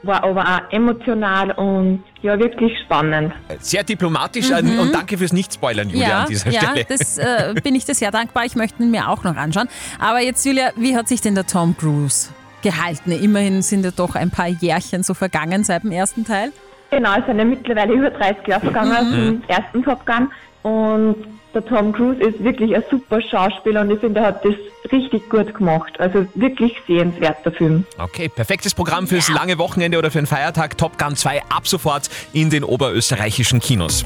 War 0.07 0.23
aber 0.23 0.41
auch 0.43 0.71
emotional 0.73 1.51
und 1.51 2.03
ja, 2.21 2.39
wirklich 2.39 2.71
spannend. 2.85 3.33
Sehr 3.59 3.83
diplomatisch 3.83 4.49
äh, 4.49 4.61
Mhm. 4.61 4.79
und 4.79 4.93
danke 4.95 5.17
fürs 5.17 5.33
Nicht-Spoilern, 5.33 5.89
Julia, 5.89 6.07
ja, 6.09 6.19
an 6.21 6.27
dieser 6.29 6.49
ja, 6.49 6.61
Stelle. 6.61 6.85
das 6.89 7.17
äh, 7.17 7.53
bin 7.61 7.75
ich 7.75 7.85
dir 7.85 7.93
sehr 7.93 8.09
dankbar. 8.11 8.45
Ich 8.45 8.55
möchte 8.55 8.81
ihn 8.81 8.89
mir 8.91 9.09
auch 9.09 9.23
noch 9.23 9.35
anschauen. 9.35 9.67
Aber 9.99 10.19
jetzt, 10.21 10.45
Julia, 10.45 10.69
wie 10.77 10.95
hat 10.95 11.07
sich 11.07 11.21
denn 11.21 11.35
der 11.35 11.45
Tom 11.45 11.75
Cruise 11.77 12.29
gehalten? 12.63 13.11
Immerhin 13.11 13.61
sind 13.61 13.85
ja 13.85 13.91
doch 13.91 14.15
ein 14.15 14.31
paar 14.31 14.47
Jährchen 14.47 15.03
so 15.03 15.13
vergangen 15.13 15.63
seit 15.63 15.83
dem 15.83 15.91
ersten 15.91 16.25
Teil. 16.25 16.51
Genau, 16.89 17.11
es 17.19 17.25
sind 17.25 17.37
ja 17.37 17.45
mittlerweile 17.45 17.93
über 17.93 18.09
30 18.09 18.47
Jahre 18.47 18.61
vergangen 18.61 19.09
Mhm. 19.11 19.41
zum 19.41 19.49
ersten 19.49 19.83
Top 19.83 20.05
Gun. 20.05 20.29
Und 20.67 21.15
der 21.53 21.65
Tom 21.65 21.93
Cruise 21.93 22.21
ist 22.21 22.43
wirklich 22.43 22.75
ein 22.75 22.83
super 22.91 23.21
Schauspieler 23.21 23.81
und 23.81 23.91
ich 23.91 23.99
finde, 23.99 24.19
er 24.19 24.27
hat 24.27 24.43
das 24.43 24.53
richtig 24.91 25.29
gut 25.29 25.53
gemacht. 25.55 25.97
Also 25.99 26.25
wirklich 26.35 26.75
sehenswerter 26.85 27.51
Film. 27.51 27.85
Okay, 27.97 28.27
perfektes 28.27 28.73
Programm 28.73 29.07
fürs 29.07 29.29
lange 29.29 29.57
Wochenende 29.57 29.97
oder 29.97 30.11
für 30.11 30.17
einen 30.17 30.27
Feiertag. 30.27 30.77
Top 30.77 30.97
Gun 30.97 31.15
2 31.15 31.43
ab 31.43 31.67
sofort 31.67 32.09
in 32.33 32.49
den 32.49 32.63
oberösterreichischen 32.65 33.59
Kinos. 33.59 34.03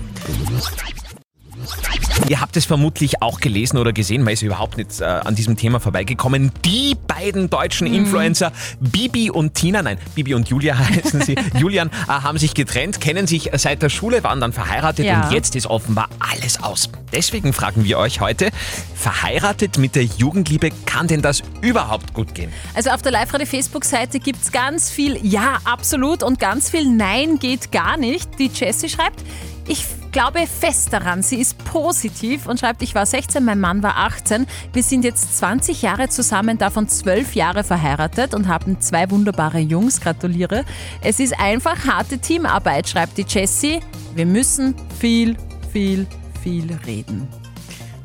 Ihr 2.30 2.40
habt 2.42 2.56
es 2.58 2.66
vermutlich 2.66 3.22
auch 3.22 3.40
gelesen 3.40 3.78
oder 3.78 3.94
gesehen, 3.94 4.26
weil 4.26 4.34
ist 4.34 4.42
überhaupt 4.42 4.78
nicht 4.78 5.02
äh, 5.02 5.04
an 5.06 5.36
diesem 5.36 5.58
Thema 5.58 5.80
vorbeigekommen. 5.80 6.52
Die 6.66 6.96
beiden 7.08 7.50
deutschen 7.50 7.88
Mhm. 7.88 7.94
Influencer, 7.96 8.52
Bibi 8.80 9.30
und 9.32 9.54
Tina, 9.56 9.82
nein, 9.82 9.98
Bibi 10.16 10.34
und 10.34 10.48
Julia 10.50 10.78
heißen 10.78 11.22
sie, 11.22 11.36
Julian, 11.58 11.90
äh, 11.90 12.12
haben 12.12 12.38
sich 12.38 12.54
getrennt, 12.54 13.02
kennen 13.02 13.28
sich 13.28 13.50
seit 13.56 13.82
der 13.82 13.90
Schule, 13.90 14.24
waren 14.24 14.40
dann 14.40 14.54
verheiratet 14.54 15.06
Ja. 15.06 15.24
und 15.28 15.32
jetzt 15.34 15.56
ist 15.56 15.68
offenbar 15.68 16.10
alles 16.20 16.62
aus. 16.64 16.90
Deswegen 17.14 17.52
fragen 17.54 17.84
wir 17.84 17.98
euch 17.98 18.22
heute, 18.22 18.50
verheiratet 18.96 19.78
mit 19.78 19.96
der 19.96 20.04
Jugendliebe, 20.04 20.70
kann 20.86 21.08
denn 21.08 21.22
das 21.22 21.42
überhaupt 21.62 22.14
gut 22.14 22.34
gehen? 22.36 22.52
Also 22.74 22.92
auf 22.92 23.02
der 23.02 23.12
Live-Radio-Facebook-Seite 23.12 24.20
gibt 24.20 24.42
es 24.44 24.52
ganz 24.52 24.90
viel 24.90 25.18
Ja, 25.26 25.58
absolut 25.66 26.24
und 26.24 26.40
ganz 26.40 26.70
viel 26.70 26.86
Nein 26.90 27.40
geht 27.40 27.72
gar 27.72 27.98
nicht. 27.98 28.30
Die 28.40 28.50
Jessie 28.54 28.90
schreibt, 28.90 29.24
ich 29.68 29.86
glaube 30.12 30.46
fest 30.48 30.94
daran, 30.94 31.22
sie 31.22 31.38
ist 31.38 31.58
positiv 31.64 32.48
und 32.48 32.60
schreibt, 32.60 32.82
ich 32.82 32.96
war 32.96 33.06
16, 33.06 33.44
mein 33.44 33.60
Mann 33.60 33.82
war 33.84 33.98
18. 33.98 34.46
Wir 34.74 34.84
sind 34.84 35.04
jetzt 35.04 35.38
20 35.38 35.82
Jahre 35.82 36.10
zusammen, 36.10 36.58
davon 36.58 36.88
12 36.88 37.36
Jahre 37.36 37.64
verheiratet 37.64 38.34
und 38.34 38.48
haben 38.48 38.80
zwei 38.82 39.10
wunderbare 39.10 39.60
Jungs. 39.60 40.02
Gratuliere. 40.02 40.66
Es 41.02 41.20
ist 41.20 41.40
einfach 41.40 41.86
harte 41.86 42.18
Teamarbeit, 42.18 42.90
schreibt 42.90 43.18
die 43.18 43.26
Jessie. 43.28 43.80
Wir 44.16 44.26
müssen 44.26 44.76
viel, 45.00 45.36
viel, 45.72 46.08
viel 46.44 46.72
reden. 46.86 47.28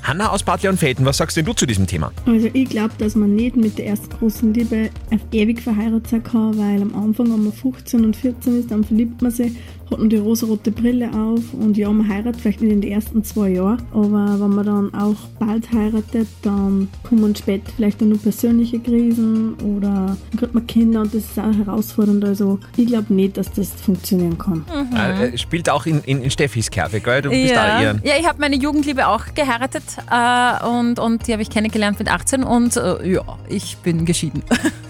Hanna 0.06 0.30
aus 0.30 0.44
Bad 0.44 0.62
Leonfelden, 0.62 1.04
was 1.04 1.16
sagst 1.16 1.36
denn 1.36 1.44
du 1.44 1.52
zu 1.52 1.66
diesem 1.66 1.84
Thema? 1.84 2.12
Also 2.26 2.48
ich 2.52 2.68
glaube, 2.68 2.92
dass 2.98 3.16
man 3.16 3.34
nicht 3.34 3.56
mit 3.56 3.76
der 3.76 3.88
ersten 3.88 4.08
großen 4.08 4.54
Liebe 4.54 4.90
auf 5.12 5.20
ewig 5.32 5.60
verheiratet 5.60 6.06
sein 6.06 6.22
kann, 6.22 6.56
weil 6.56 6.80
am 6.80 6.94
Anfang, 6.94 7.32
wenn 7.32 7.42
man 7.42 7.52
15 7.52 8.04
und 8.04 8.14
14 8.14 8.60
ist, 8.60 8.70
dann 8.70 8.84
verliebt 8.84 9.20
man 9.20 9.32
sich, 9.32 9.52
hat 9.90 9.98
man 9.98 10.08
die 10.08 10.16
rosarote 10.16 10.70
Brille 10.70 11.08
auf 11.10 11.42
und 11.52 11.76
ja, 11.76 11.90
man 11.90 12.08
heiratet 12.08 12.40
vielleicht 12.40 12.60
nicht 12.60 12.72
in 12.72 12.80
den 12.80 12.90
ersten 12.90 13.22
zwei 13.24 13.50
Jahren, 13.50 13.82
aber 13.92 14.40
wenn 14.40 14.50
man 14.50 14.66
dann 14.66 14.94
auch 14.94 15.16
bald 15.38 15.72
heiratet, 15.72 16.28
dann 16.42 16.88
kommen 17.02 17.34
später 17.36 17.70
vielleicht 17.76 18.00
dann 18.00 18.10
nur 18.10 18.18
persönliche 18.18 18.80
Krisen 18.80 19.54
oder 19.54 20.16
dann 20.30 20.38
kriegt 20.38 20.54
man 20.54 20.66
Kinder 20.66 21.02
und 21.02 21.14
das 21.14 21.24
ist 21.24 21.38
auch 21.38 21.54
herausfordernd. 21.54 22.24
Also 22.24 22.58
ich 22.76 22.86
glaube 22.86 23.12
nicht, 23.14 23.36
dass 23.36 23.52
das 23.52 23.72
funktionieren 23.72 24.38
kann. 24.38 24.64
Äh, 24.94 25.28
äh, 25.28 25.38
spielt 25.38 25.70
auch 25.70 25.86
in, 25.86 26.00
in, 26.04 26.22
in 26.22 26.30
Steffis 26.30 26.70
Kerbe, 26.70 27.00
gell? 27.00 27.22
Du 27.22 27.30
bist 27.30 27.54
da 27.54 27.80
ja. 27.80 27.82
eher. 27.82 28.00
ja, 28.02 28.14
ich 28.18 28.26
habe 28.26 28.40
meine 28.40 28.56
Jugendliebe 28.56 29.06
auch 29.06 29.34
geheiratet 29.34 29.84
äh, 30.10 30.66
und, 30.66 30.98
und 30.98 31.26
die 31.26 31.32
habe 31.32 31.42
ich 31.42 31.50
kennengelernt 31.50 31.98
mit 31.98 32.10
18 32.10 32.42
und 32.42 32.76
äh, 32.76 33.08
ja, 33.08 33.22
ich 33.48 33.76
bin 33.78 34.04
geschieden. 34.04 34.42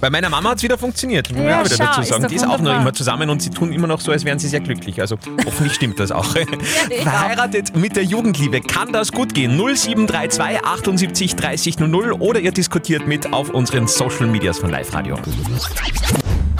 Bei 0.00 0.10
meiner 0.10 0.28
Mama 0.28 0.50
hat 0.50 0.58
es 0.58 0.62
wieder 0.62 0.78
funktioniert, 0.78 1.30
muss 1.32 1.42
Ja, 1.42 1.50
ja, 1.50 1.64
wieder 1.64 1.76
schau, 1.76 1.84
dazu 1.84 2.00
ist 2.02 2.08
sagen. 2.08 2.22
doch 2.22 2.28
Die 2.28 2.36
ist 2.36 2.46
auch 2.46 2.60
noch 2.60 2.80
immer 2.80 2.92
zusammen 2.92 3.30
und 3.30 3.42
sie 3.42 3.50
tun 3.50 3.72
immer 3.72 3.88
noch 3.88 4.00
so, 4.00 4.12
als 4.12 4.24
wären 4.24 4.38
sie 4.38 4.46
sehr 4.46 4.60
glücklich. 4.60 5.00
Also 5.00 5.16
hoffentlich 5.44 5.74
stimmt 5.74 5.98
das 5.98 6.12
auch. 6.12 6.24
Verheiratet 7.02 7.74
mit 7.74 7.96
der 7.96 8.04
Jugendliebe, 8.04 8.60
kann 8.60 8.92
das 8.92 9.10
gut 9.10 9.34
gehen? 9.34 9.56
0732 9.56 10.64
78 10.64 11.36
30 11.36 11.78
00 11.80 12.12
oder 12.12 12.38
ihr 12.38 12.52
diskutiert 12.52 13.08
mit 13.08 13.32
auf 13.32 13.50
unseren 13.50 13.88
Social 13.88 14.28
Medias 14.28 14.58
von 14.58 14.70
Live 14.70 14.94
Radio. 14.94 15.18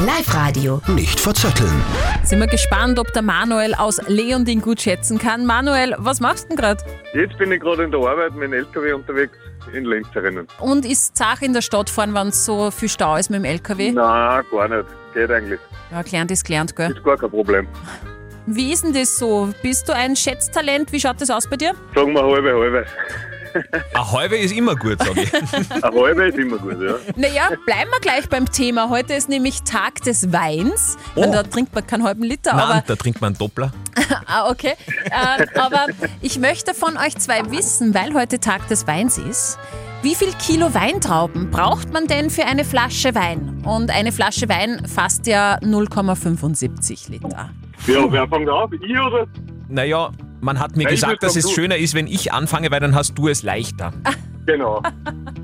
Live-Radio. 0.04 0.80
Nicht 0.86 1.18
verzetteln. 1.18 1.82
Sind 2.22 2.38
wir 2.38 2.46
gespannt, 2.46 3.00
ob 3.00 3.12
der 3.14 3.22
Manuel 3.22 3.74
aus 3.74 4.00
Leon 4.06 4.44
den 4.44 4.60
gut 4.62 4.80
schätzen 4.80 5.18
kann. 5.18 5.44
Manuel, 5.44 5.96
was 5.98 6.20
machst 6.20 6.44
du 6.44 6.48
denn 6.50 6.56
gerade? 6.56 6.84
Jetzt 7.14 7.36
bin 7.36 7.50
ich 7.50 7.60
gerade 7.60 7.82
in 7.82 7.90
der 7.90 8.00
Arbeit 8.00 8.32
mit 8.34 8.44
dem 8.44 8.52
LKW 8.52 8.92
unterwegs 8.92 9.36
in 9.72 9.84
Lenzerinnen. 9.84 10.46
Und 10.60 10.84
ist 10.84 11.16
Sache 11.16 11.44
in 11.44 11.52
der 11.52 11.62
Stadt 11.62 11.90
fahren, 11.90 12.14
wenn 12.14 12.28
es 12.28 12.44
so 12.44 12.70
viel 12.70 12.88
Stau 12.88 13.16
ist 13.16 13.30
mit 13.30 13.40
dem 13.40 13.44
LKW? 13.44 13.92
Nein, 13.92 14.44
gar 14.50 14.68
nicht. 14.68 14.86
Geht 15.14 15.30
eigentlich. 15.30 15.60
Ja, 15.90 16.02
gelernt 16.02 16.30
ist 16.30 16.44
gelernt, 16.44 16.76
gell? 16.76 16.90
Ist 16.90 17.02
gar 17.04 17.16
kein 17.16 17.30
Problem. 17.30 17.66
Wie 18.46 18.72
ist 18.72 18.84
denn 18.84 18.94
das 18.94 19.18
so? 19.18 19.50
Bist 19.62 19.88
du 19.88 19.94
ein 19.94 20.16
Schätztalent? 20.16 20.90
Wie 20.92 21.00
schaut 21.00 21.20
das 21.20 21.30
aus 21.30 21.46
bei 21.46 21.56
dir? 21.56 21.72
Sagen 21.94 22.14
wir 22.14 22.22
halbe, 22.22 22.52
halbe. 22.54 22.86
Eine 23.94 24.12
halbe 24.12 24.36
ist 24.36 24.52
immer 24.52 24.76
gut, 24.76 24.98
sage 24.98 25.22
ich. 25.22 25.34
Eine 25.82 26.00
halbe 26.00 26.26
ist 26.28 26.38
immer 26.38 26.58
gut, 26.58 26.80
ja. 26.80 26.94
Naja, 27.16 27.48
bleiben 27.66 27.90
wir 27.90 28.00
gleich 28.00 28.28
beim 28.28 28.50
Thema. 28.50 28.88
Heute 28.90 29.14
ist 29.14 29.28
nämlich 29.28 29.62
Tag 29.62 30.02
des 30.02 30.32
Weins. 30.32 30.96
Meine, 31.16 31.32
Da 31.32 31.42
trinkt 31.42 31.74
man 31.74 31.86
keinen 31.86 32.04
halben 32.04 32.22
Liter, 32.22 32.54
Nein, 32.54 32.64
aber 32.64 32.84
da 32.86 32.96
trinkt 32.96 33.20
man 33.20 33.28
einen 33.28 33.38
Doppler. 33.38 33.72
Ah, 34.26 34.50
okay. 34.50 34.74
Ähm, 35.06 35.46
aber 35.54 35.86
ich 36.20 36.38
möchte 36.38 36.74
von 36.74 36.96
euch 36.98 37.16
zwei 37.16 37.50
wissen, 37.50 37.94
weil 37.94 38.14
heute 38.14 38.38
Tag 38.40 38.68
des 38.68 38.86
Weins 38.86 39.16
ist, 39.18 39.58
wie 40.02 40.14
viel 40.14 40.32
Kilo 40.34 40.72
Weintrauben 40.74 41.50
braucht 41.50 41.92
man 41.92 42.06
denn 42.06 42.30
für 42.30 42.44
eine 42.44 42.64
Flasche 42.64 43.14
Wein? 43.14 43.62
Und 43.64 43.90
eine 43.90 44.12
Flasche 44.12 44.48
Wein 44.48 44.86
fasst 44.86 45.26
ja 45.26 45.58
0,75 45.60 47.10
Liter. 47.10 47.50
Ja, 47.86 48.12
wer 48.12 48.28
fängt 48.28 48.48
auf? 48.48 48.70
Ich 48.72 48.98
oder? 49.00 49.26
Naja, 49.68 50.10
man 50.40 50.58
hat 50.58 50.76
mir 50.76 50.84
ich 50.84 50.90
gesagt, 50.90 51.22
dass 51.22 51.36
es 51.36 51.46
du. 51.46 51.52
schöner 51.52 51.76
ist, 51.76 51.94
wenn 51.94 52.06
ich 52.06 52.32
anfange, 52.32 52.70
weil 52.70 52.80
dann 52.80 52.94
hast 52.94 53.16
du 53.16 53.28
es 53.28 53.42
leichter. 53.42 53.92
Genau. 54.46 54.82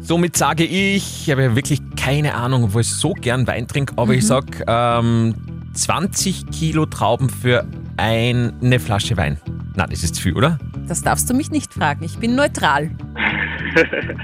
Somit 0.00 0.36
sage 0.36 0.64
ich, 0.64 1.26
ich 1.26 1.30
habe 1.30 1.42
ja 1.42 1.56
wirklich 1.56 1.80
keine 1.96 2.34
Ahnung, 2.34 2.64
obwohl 2.64 2.80
ich 2.82 2.90
so 2.90 3.12
gern 3.12 3.46
Wein 3.46 3.68
trinke, 3.68 3.94
aber 3.96 4.14
ich 4.14 4.26
sage 4.26 4.64
ähm, 4.66 5.34
20 5.74 6.50
Kilo 6.50 6.86
Trauben 6.86 7.28
für 7.28 7.66
eine 7.96 8.80
Flasche 8.80 9.16
Wein. 9.16 9.38
Na, 9.76 9.86
das 9.86 10.04
ist 10.04 10.14
zu 10.14 10.22
viel, 10.22 10.34
oder? 10.34 10.58
Das 10.88 11.02
darfst 11.02 11.28
du 11.28 11.34
mich 11.34 11.50
nicht 11.50 11.74
fragen. 11.74 12.04
Ich 12.04 12.18
bin 12.18 12.34
neutral. 12.34 12.90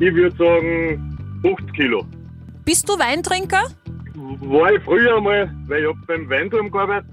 Ich 0.00 0.12
würde 0.12 0.36
sagen 0.36 1.16
50 1.42 1.72
Kilo. 1.72 2.04
Bist 2.64 2.88
du 2.88 2.94
Weintrinker? 2.98 3.62
War 4.40 4.72
ich 4.72 4.82
früher 4.82 5.20
mal, 5.20 5.54
weil 5.68 5.84
ich 5.84 6.06
beim 6.08 6.28
Weinturm 6.28 6.68
gearbeitet 6.68 7.08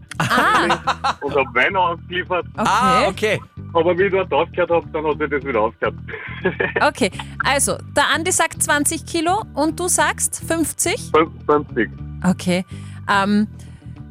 und 1.21 1.35
hab 1.35 1.55
Wein 1.55 1.75
ausgeliefert. 1.75 2.45
Ah, 2.57 3.07
okay. 3.07 3.39
Aber 3.73 3.97
wie 3.97 4.03
ich 4.03 4.11
dort 4.11 4.31
aufgehört 4.33 4.69
habe, 4.69 4.85
dann 4.91 5.05
hat 5.05 5.17
sich 5.19 5.29
das 5.29 5.45
wieder 5.45 5.61
aufgehört. 5.61 5.95
Okay, 6.81 7.11
also 7.43 7.77
der 7.95 8.09
Andi 8.13 8.31
sagt 8.31 8.61
20 8.61 9.05
Kilo 9.05 9.43
und 9.53 9.79
du 9.79 9.87
sagst 9.87 10.43
50? 10.47 11.11
50. 11.45 11.89
Okay. 12.23 12.65
Ähm, 13.07 13.47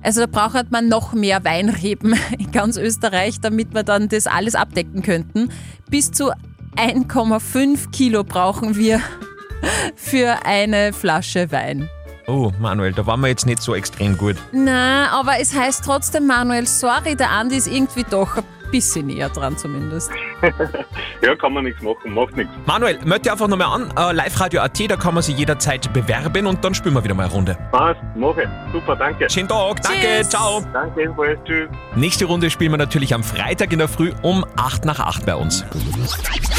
also 0.03 0.21
da 0.23 0.27
braucht 0.27 0.71
man 0.71 0.89
noch 0.89 1.13
mehr 1.13 1.45
Weinreben 1.45 2.15
in 2.39 2.51
ganz 2.53 2.77
Österreich, 2.77 3.41
damit 3.41 3.75
wir 3.75 3.83
dann 3.83 4.09
das 4.09 4.27
alles 4.27 4.55
abdecken 4.55 5.03
könnten. 5.03 5.51
Bis 5.91 6.11
zu 6.13 6.31
1,5 6.77 7.91
Kilo 7.91 8.25
brauchen 8.25 8.77
wir 8.77 9.01
für 9.97 10.47
eine 10.47 10.93
Flasche 10.93 11.51
Wein. 11.53 11.89
Oh, 12.31 12.53
Manuel, 12.61 12.93
da 12.93 13.05
waren 13.07 13.21
wir 13.23 13.27
jetzt 13.27 13.45
nicht 13.45 13.61
so 13.61 13.75
extrem 13.75 14.17
gut. 14.17 14.37
Na, 14.53 15.11
aber 15.11 15.41
es 15.41 15.53
heißt 15.53 15.85
trotzdem, 15.85 16.29
Manuel, 16.29 16.65
sorry, 16.65 17.17
der 17.17 17.33
Andi 17.33 17.57
ist 17.57 17.67
irgendwie 17.67 18.05
doch 18.09 18.37
ein 18.37 18.45
bisschen 18.71 19.09
näher 19.09 19.31
dran 19.31 19.59
zumindest. 19.59 20.13
ja, 21.23 21.35
kann 21.37 21.53
man 21.53 21.65
nichts 21.65 21.83
machen, 21.83 22.15
macht 22.15 22.37
nichts. 22.37 22.53
Manuel, 22.67 22.99
melde 23.05 23.31
einfach 23.33 23.49
nochmal 23.49 23.69
an, 23.69 23.93
äh, 23.97 24.13
liveradio.at, 24.13 24.91
da 24.91 24.97
kann 24.97 25.15
man 25.15 25.23
sich 25.23 25.37
jederzeit 25.37 25.93
bewerben 25.93 26.47
und 26.47 26.65
dann 26.65 26.75
spielen 26.75 26.95
wir 26.95 27.05
wieder 27.05 27.15
mal 27.15 27.25
eine 27.25 27.33
Runde. 27.33 27.59
Passt, 27.73 28.01
mache. 28.15 28.49
Super, 28.73 28.97
danke. 28.97 29.29
Schönen 29.31 29.49
Tag, 29.49 29.83
danke, 29.83 30.01
Tschüss. 30.01 30.29
ciao. 30.31 30.63
Danke 30.73 31.03
ebenfalls, 31.03 31.39
tschüss. 31.45 31.69
Nächste 31.95 32.25
Runde 32.25 32.51
spielen 32.51 32.73
wir 32.73 32.79
natürlich 32.79 33.15
am 33.15 33.23
Freitag 33.23 33.73
in 33.73 33.79
der 33.79 33.89
Früh 33.89 34.13
um 34.23 34.45
8 34.57 34.85
nach 34.85 35.01
8 35.01 35.27
bei 35.27 35.35
uns. 35.35 35.65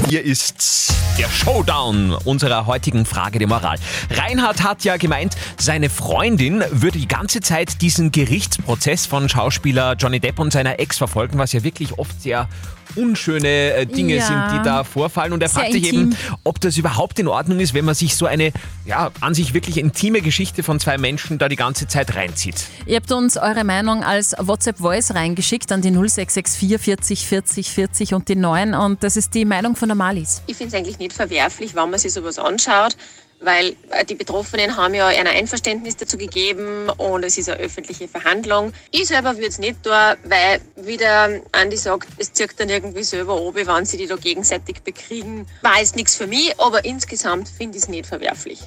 Hier 0.09 0.23
ist 0.23 0.93
der 1.17 1.27
Showdown 1.27 2.15
unserer 2.25 2.65
heutigen 2.65 3.05
Frage 3.05 3.39
der 3.39 3.47
Moral. 3.47 3.77
Reinhard 4.09 4.63
hat 4.63 4.83
ja 4.83 4.97
gemeint, 4.97 5.35
seine 5.57 5.89
Freundin 5.89 6.63
würde 6.71 6.99
die 6.99 7.07
ganze 7.07 7.41
Zeit 7.41 7.81
diesen 7.81 8.11
Gerichtsprozess 8.11 9.05
von 9.05 9.29
Schauspieler 9.29 9.95
Johnny 9.97 10.19
Depp 10.19 10.39
und 10.39 10.51
seiner 10.51 10.79
Ex 10.79 10.97
verfolgen, 10.97 11.37
was 11.37 11.53
ja 11.53 11.63
wirklich 11.63 11.97
oft 11.99 12.21
sehr 12.21 12.47
unschöne 12.95 13.70
äh, 13.75 13.85
Dinge 13.85 14.15
Ja. 14.15 14.25
sind, 14.25 14.43
die 14.59 14.63
da 14.65 14.83
vorfallen. 14.83 15.33
Und 15.33 15.41
er 15.41 15.49
Sehr 15.49 15.61
fragt 15.61 15.73
sich 15.73 15.85
intim. 15.89 16.11
eben, 16.11 16.17
ob 16.43 16.59
das 16.61 16.77
überhaupt 16.77 17.19
in 17.19 17.27
Ordnung 17.27 17.59
ist, 17.59 17.73
wenn 17.73 17.85
man 17.85 17.95
sich 17.95 18.15
so 18.15 18.25
eine, 18.25 18.51
ja, 18.85 19.11
an 19.21 19.33
sich 19.33 19.53
wirklich 19.53 19.77
intime 19.77 20.21
Geschichte 20.21 20.63
von 20.63 20.79
zwei 20.79 20.97
Menschen 20.97 21.37
da 21.37 21.49
die 21.49 21.55
ganze 21.55 21.87
Zeit 21.87 22.15
reinzieht. 22.15 22.55
Ihr 22.85 22.97
habt 22.97 23.11
uns 23.11 23.37
eure 23.37 23.63
Meinung 23.63 24.03
als 24.03 24.35
WhatsApp-Voice 24.37 25.13
reingeschickt 25.15 25.71
an 25.71 25.81
die 25.81 25.91
0664 25.91 26.79
40 26.79 27.25
40 27.25 27.69
40 27.71 28.13
und 28.13 28.27
die 28.29 28.35
9 28.35 28.73
und 28.73 29.03
das 29.03 29.17
ist 29.17 29.33
die 29.33 29.45
Meinung 29.45 29.75
von 29.75 29.89
der 29.89 29.95
Malis. 29.95 30.41
Ich 30.47 30.57
finde 30.57 30.75
es 30.75 30.79
eigentlich 30.79 30.99
nicht 30.99 31.13
verwerflich, 31.13 31.75
wenn 31.75 31.89
man 31.89 31.99
sich 31.99 32.13
sowas 32.13 32.37
anschaut, 32.39 32.95
weil 33.41 33.75
äh, 33.89 34.05
die 34.05 34.15
Betroffenen 34.15 34.77
haben 34.77 34.93
ja 34.93 35.07
ein 35.07 35.27
Einverständnis 35.27 35.97
dazu 35.97 36.17
gegeben 36.17 36.89
und 36.97 37.23
es 37.23 37.37
ist 37.37 37.49
eine 37.49 37.59
öffentliche 37.59 38.07
Verhandlung. 38.07 38.73
Ich 38.91 39.07
selber 39.07 39.35
würde 39.35 39.47
es 39.47 39.59
nicht 39.59 39.83
tun, 39.83 39.91
weil, 39.91 40.61
wie 40.75 40.97
der 40.97 41.41
Andi 41.51 41.77
sagt, 41.77 42.07
es 42.17 42.33
zirkt 42.33 42.59
dann 42.59 42.69
irgendwie 42.69 43.03
selber 43.03 43.39
oben, 43.39 43.67
wenn 43.67 43.85
sie 43.85 43.97
die 43.97 44.07
da 44.07 44.15
gegenseitig 44.15 44.81
bekriegen. 44.81 45.45
War 45.61 45.79
jetzt 45.79 45.95
nichts 45.95 46.15
für 46.15 46.27
mich, 46.27 46.53
aber 46.59 46.85
insgesamt 46.85 47.49
finde 47.49 47.77
ich 47.77 47.83
es 47.83 47.89
nicht 47.89 48.05
verwerflich. 48.05 48.59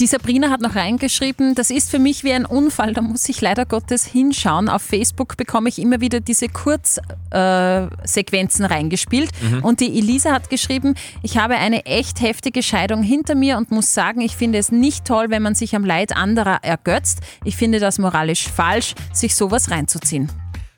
Die 0.00 0.06
Sabrina 0.06 0.50
hat 0.50 0.60
noch 0.60 0.74
reingeschrieben, 0.74 1.54
das 1.54 1.70
ist 1.70 1.90
für 1.90 1.98
mich 1.98 2.24
wie 2.24 2.32
ein 2.32 2.46
Unfall, 2.46 2.92
da 2.92 3.02
muss 3.02 3.28
ich 3.28 3.40
leider 3.40 3.66
Gottes 3.66 4.04
hinschauen. 4.04 4.68
Auf 4.68 4.82
Facebook 4.82 5.36
bekomme 5.36 5.68
ich 5.68 5.78
immer 5.78 6.00
wieder 6.00 6.20
diese 6.20 6.48
Kurzsequenzen 6.48 8.64
reingespielt. 8.64 9.30
Mhm. 9.40 9.64
Und 9.64 9.80
die 9.80 9.98
Elisa 9.98 10.32
hat 10.32 10.50
geschrieben, 10.50 10.94
ich 11.22 11.36
habe 11.36 11.54
eine 11.54 11.86
echt 11.86 12.20
heftige 12.20 12.62
Scheidung 12.62 13.02
hinter 13.02 13.34
mir 13.34 13.58
und 13.58 13.70
muss 13.70 13.94
sagen, 13.94 14.11
ich 14.20 14.36
finde 14.36 14.58
es 14.58 14.70
nicht 14.70 15.04
toll, 15.04 15.26
wenn 15.30 15.42
man 15.42 15.54
sich 15.54 15.74
am 15.74 15.84
Leid 15.84 16.16
anderer 16.16 16.58
ergötzt. 16.62 17.20
Ich 17.44 17.56
finde 17.56 17.80
das 17.80 17.98
moralisch 17.98 18.48
falsch, 18.48 18.94
sich 19.12 19.34
sowas 19.34 19.70
reinzuziehen. 19.70 20.30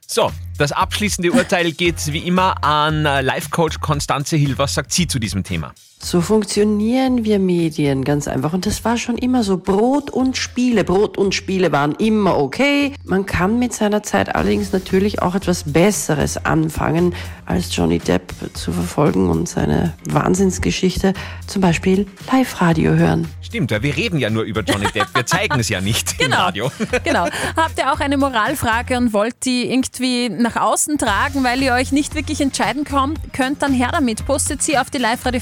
So, 0.06 0.30
das 0.58 0.72
abschließende 0.72 1.32
Urteil 1.32 1.72
geht 1.72 2.12
wie 2.12 2.18
immer 2.18 2.62
an 2.62 3.06
äh, 3.06 3.22
Life-Coach 3.22 3.80
Konstanze 3.80 4.36
Hill. 4.36 4.58
Was 4.58 4.74
sagt 4.74 4.92
sie 4.92 5.06
zu 5.06 5.18
diesem 5.18 5.42
Thema? 5.42 5.72
So 6.04 6.20
funktionieren 6.20 7.24
wir 7.24 7.38
Medien 7.38 8.04
ganz 8.04 8.28
einfach. 8.28 8.52
Und 8.52 8.66
das 8.66 8.84
war 8.84 8.98
schon 8.98 9.16
immer 9.16 9.42
so. 9.42 9.56
Brot 9.56 10.10
und 10.10 10.36
Spiele. 10.36 10.84
Brot 10.84 11.16
und 11.16 11.34
Spiele 11.34 11.72
waren 11.72 11.94
immer 11.94 12.36
okay. 12.36 12.92
Man 13.04 13.24
kann 13.24 13.58
mit 13.58 13.72
seiner 13.72 14.02
Zeit 14.02 14.34
allerdings 14.34 14.70
natürlich 14.70 15.22
auch 15.22 15.34
etwas 15.34 15.72
Besseres 15.72 16.44
anfangen, 16.44 17.14
als 17.46 17.74
Johnny 17.74 18.00
Depp 18.00 18.34
zu 18.52 18.70
verfolgen 18.70 19.30
und 19.30 19.48
seine 19.48 19.94
Wahnsinnsgeschichte. 20.10 21.14
Zum 21.46 21.62
Beispiel 21.62 22.06
Live-Radio 22.30 22.92
hören. 22.92 23.26
Stimmt, 23.40 23.70
weil 23.70 23.82
wir 23.82 23.96
reden 23.96 24.18
ja 24.18 24.28
nur 24.28 24.42
über 24.42 24.60
Johnny 24.60 24.86
Depp. 24.92 25.08
Wir 25.14 25.24
zeigen 25.24 25.58
es 25.58 25.70
ja 25.70 25.80
nicht 25.80 26.20
im 26.20 26.32
Radio. 26.32 26.70
Genau. 27.04 27.26
Habt 27.56 27.78
ihr 27.78 27.92
auch 27.92 28.00
eine 28.00 28.16
Moralfrage 28.16 28.96
und 28.96 29.12
wollt 29.12 29.44
die 29.44 29.70
irgendwie 29.70 30.28
nach 30.28 30.56
außen 30.56 30.96
tragen, 30.96 31.44
weil 31.44 31.62
ihr 31.62 31.72
euch 31.72 31.92
nicht 31.92 32.14
wirklich 32.14 32.40
entscheiden 32.40 32.84
könnt, 32.84 33.62
dann 33.62 33.72
her 33.72 33.90
damit. 33.92 34.24
Postet 34.26 34.62
sie 34.62 34.78
auf 34.78 34.90
die 34.90 34.98
Live-Radio 34.98 35.40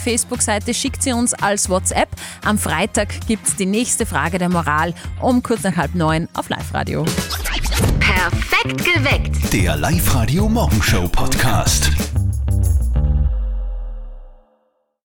Facebook-Seite, 0.52 0.74
schickt 0.74 1.02
sie 1.02 1.12
uns 1.12 1.34
als 1.34 1.68
WhatsApp. 1.68 2.08
Am 2.44 2.58
Freitag 2.58 3.26
gibt 3.26 3.48
es 3.48 3.56
die 3.56 3.66
nächste 3.66 4.06
Frage 4.06 4.38
der 4.38 4.48
Moral 4.48 4.94
um 5.20 5.42
kurz 5.42 5.62
nach 5.62 5.76
halb 5.76 5.94
neun 5.94 6.28
auf 6.34 6.48
Live-Radio. 6.48 7.04
Perfekt 8.00 8.84
geweckt. 8.84 9.52
Der 9.52 9.76
Live-Radio 9.76 10.48
Morgenshow 10.48 11.08
Podcast. 11.08 11.90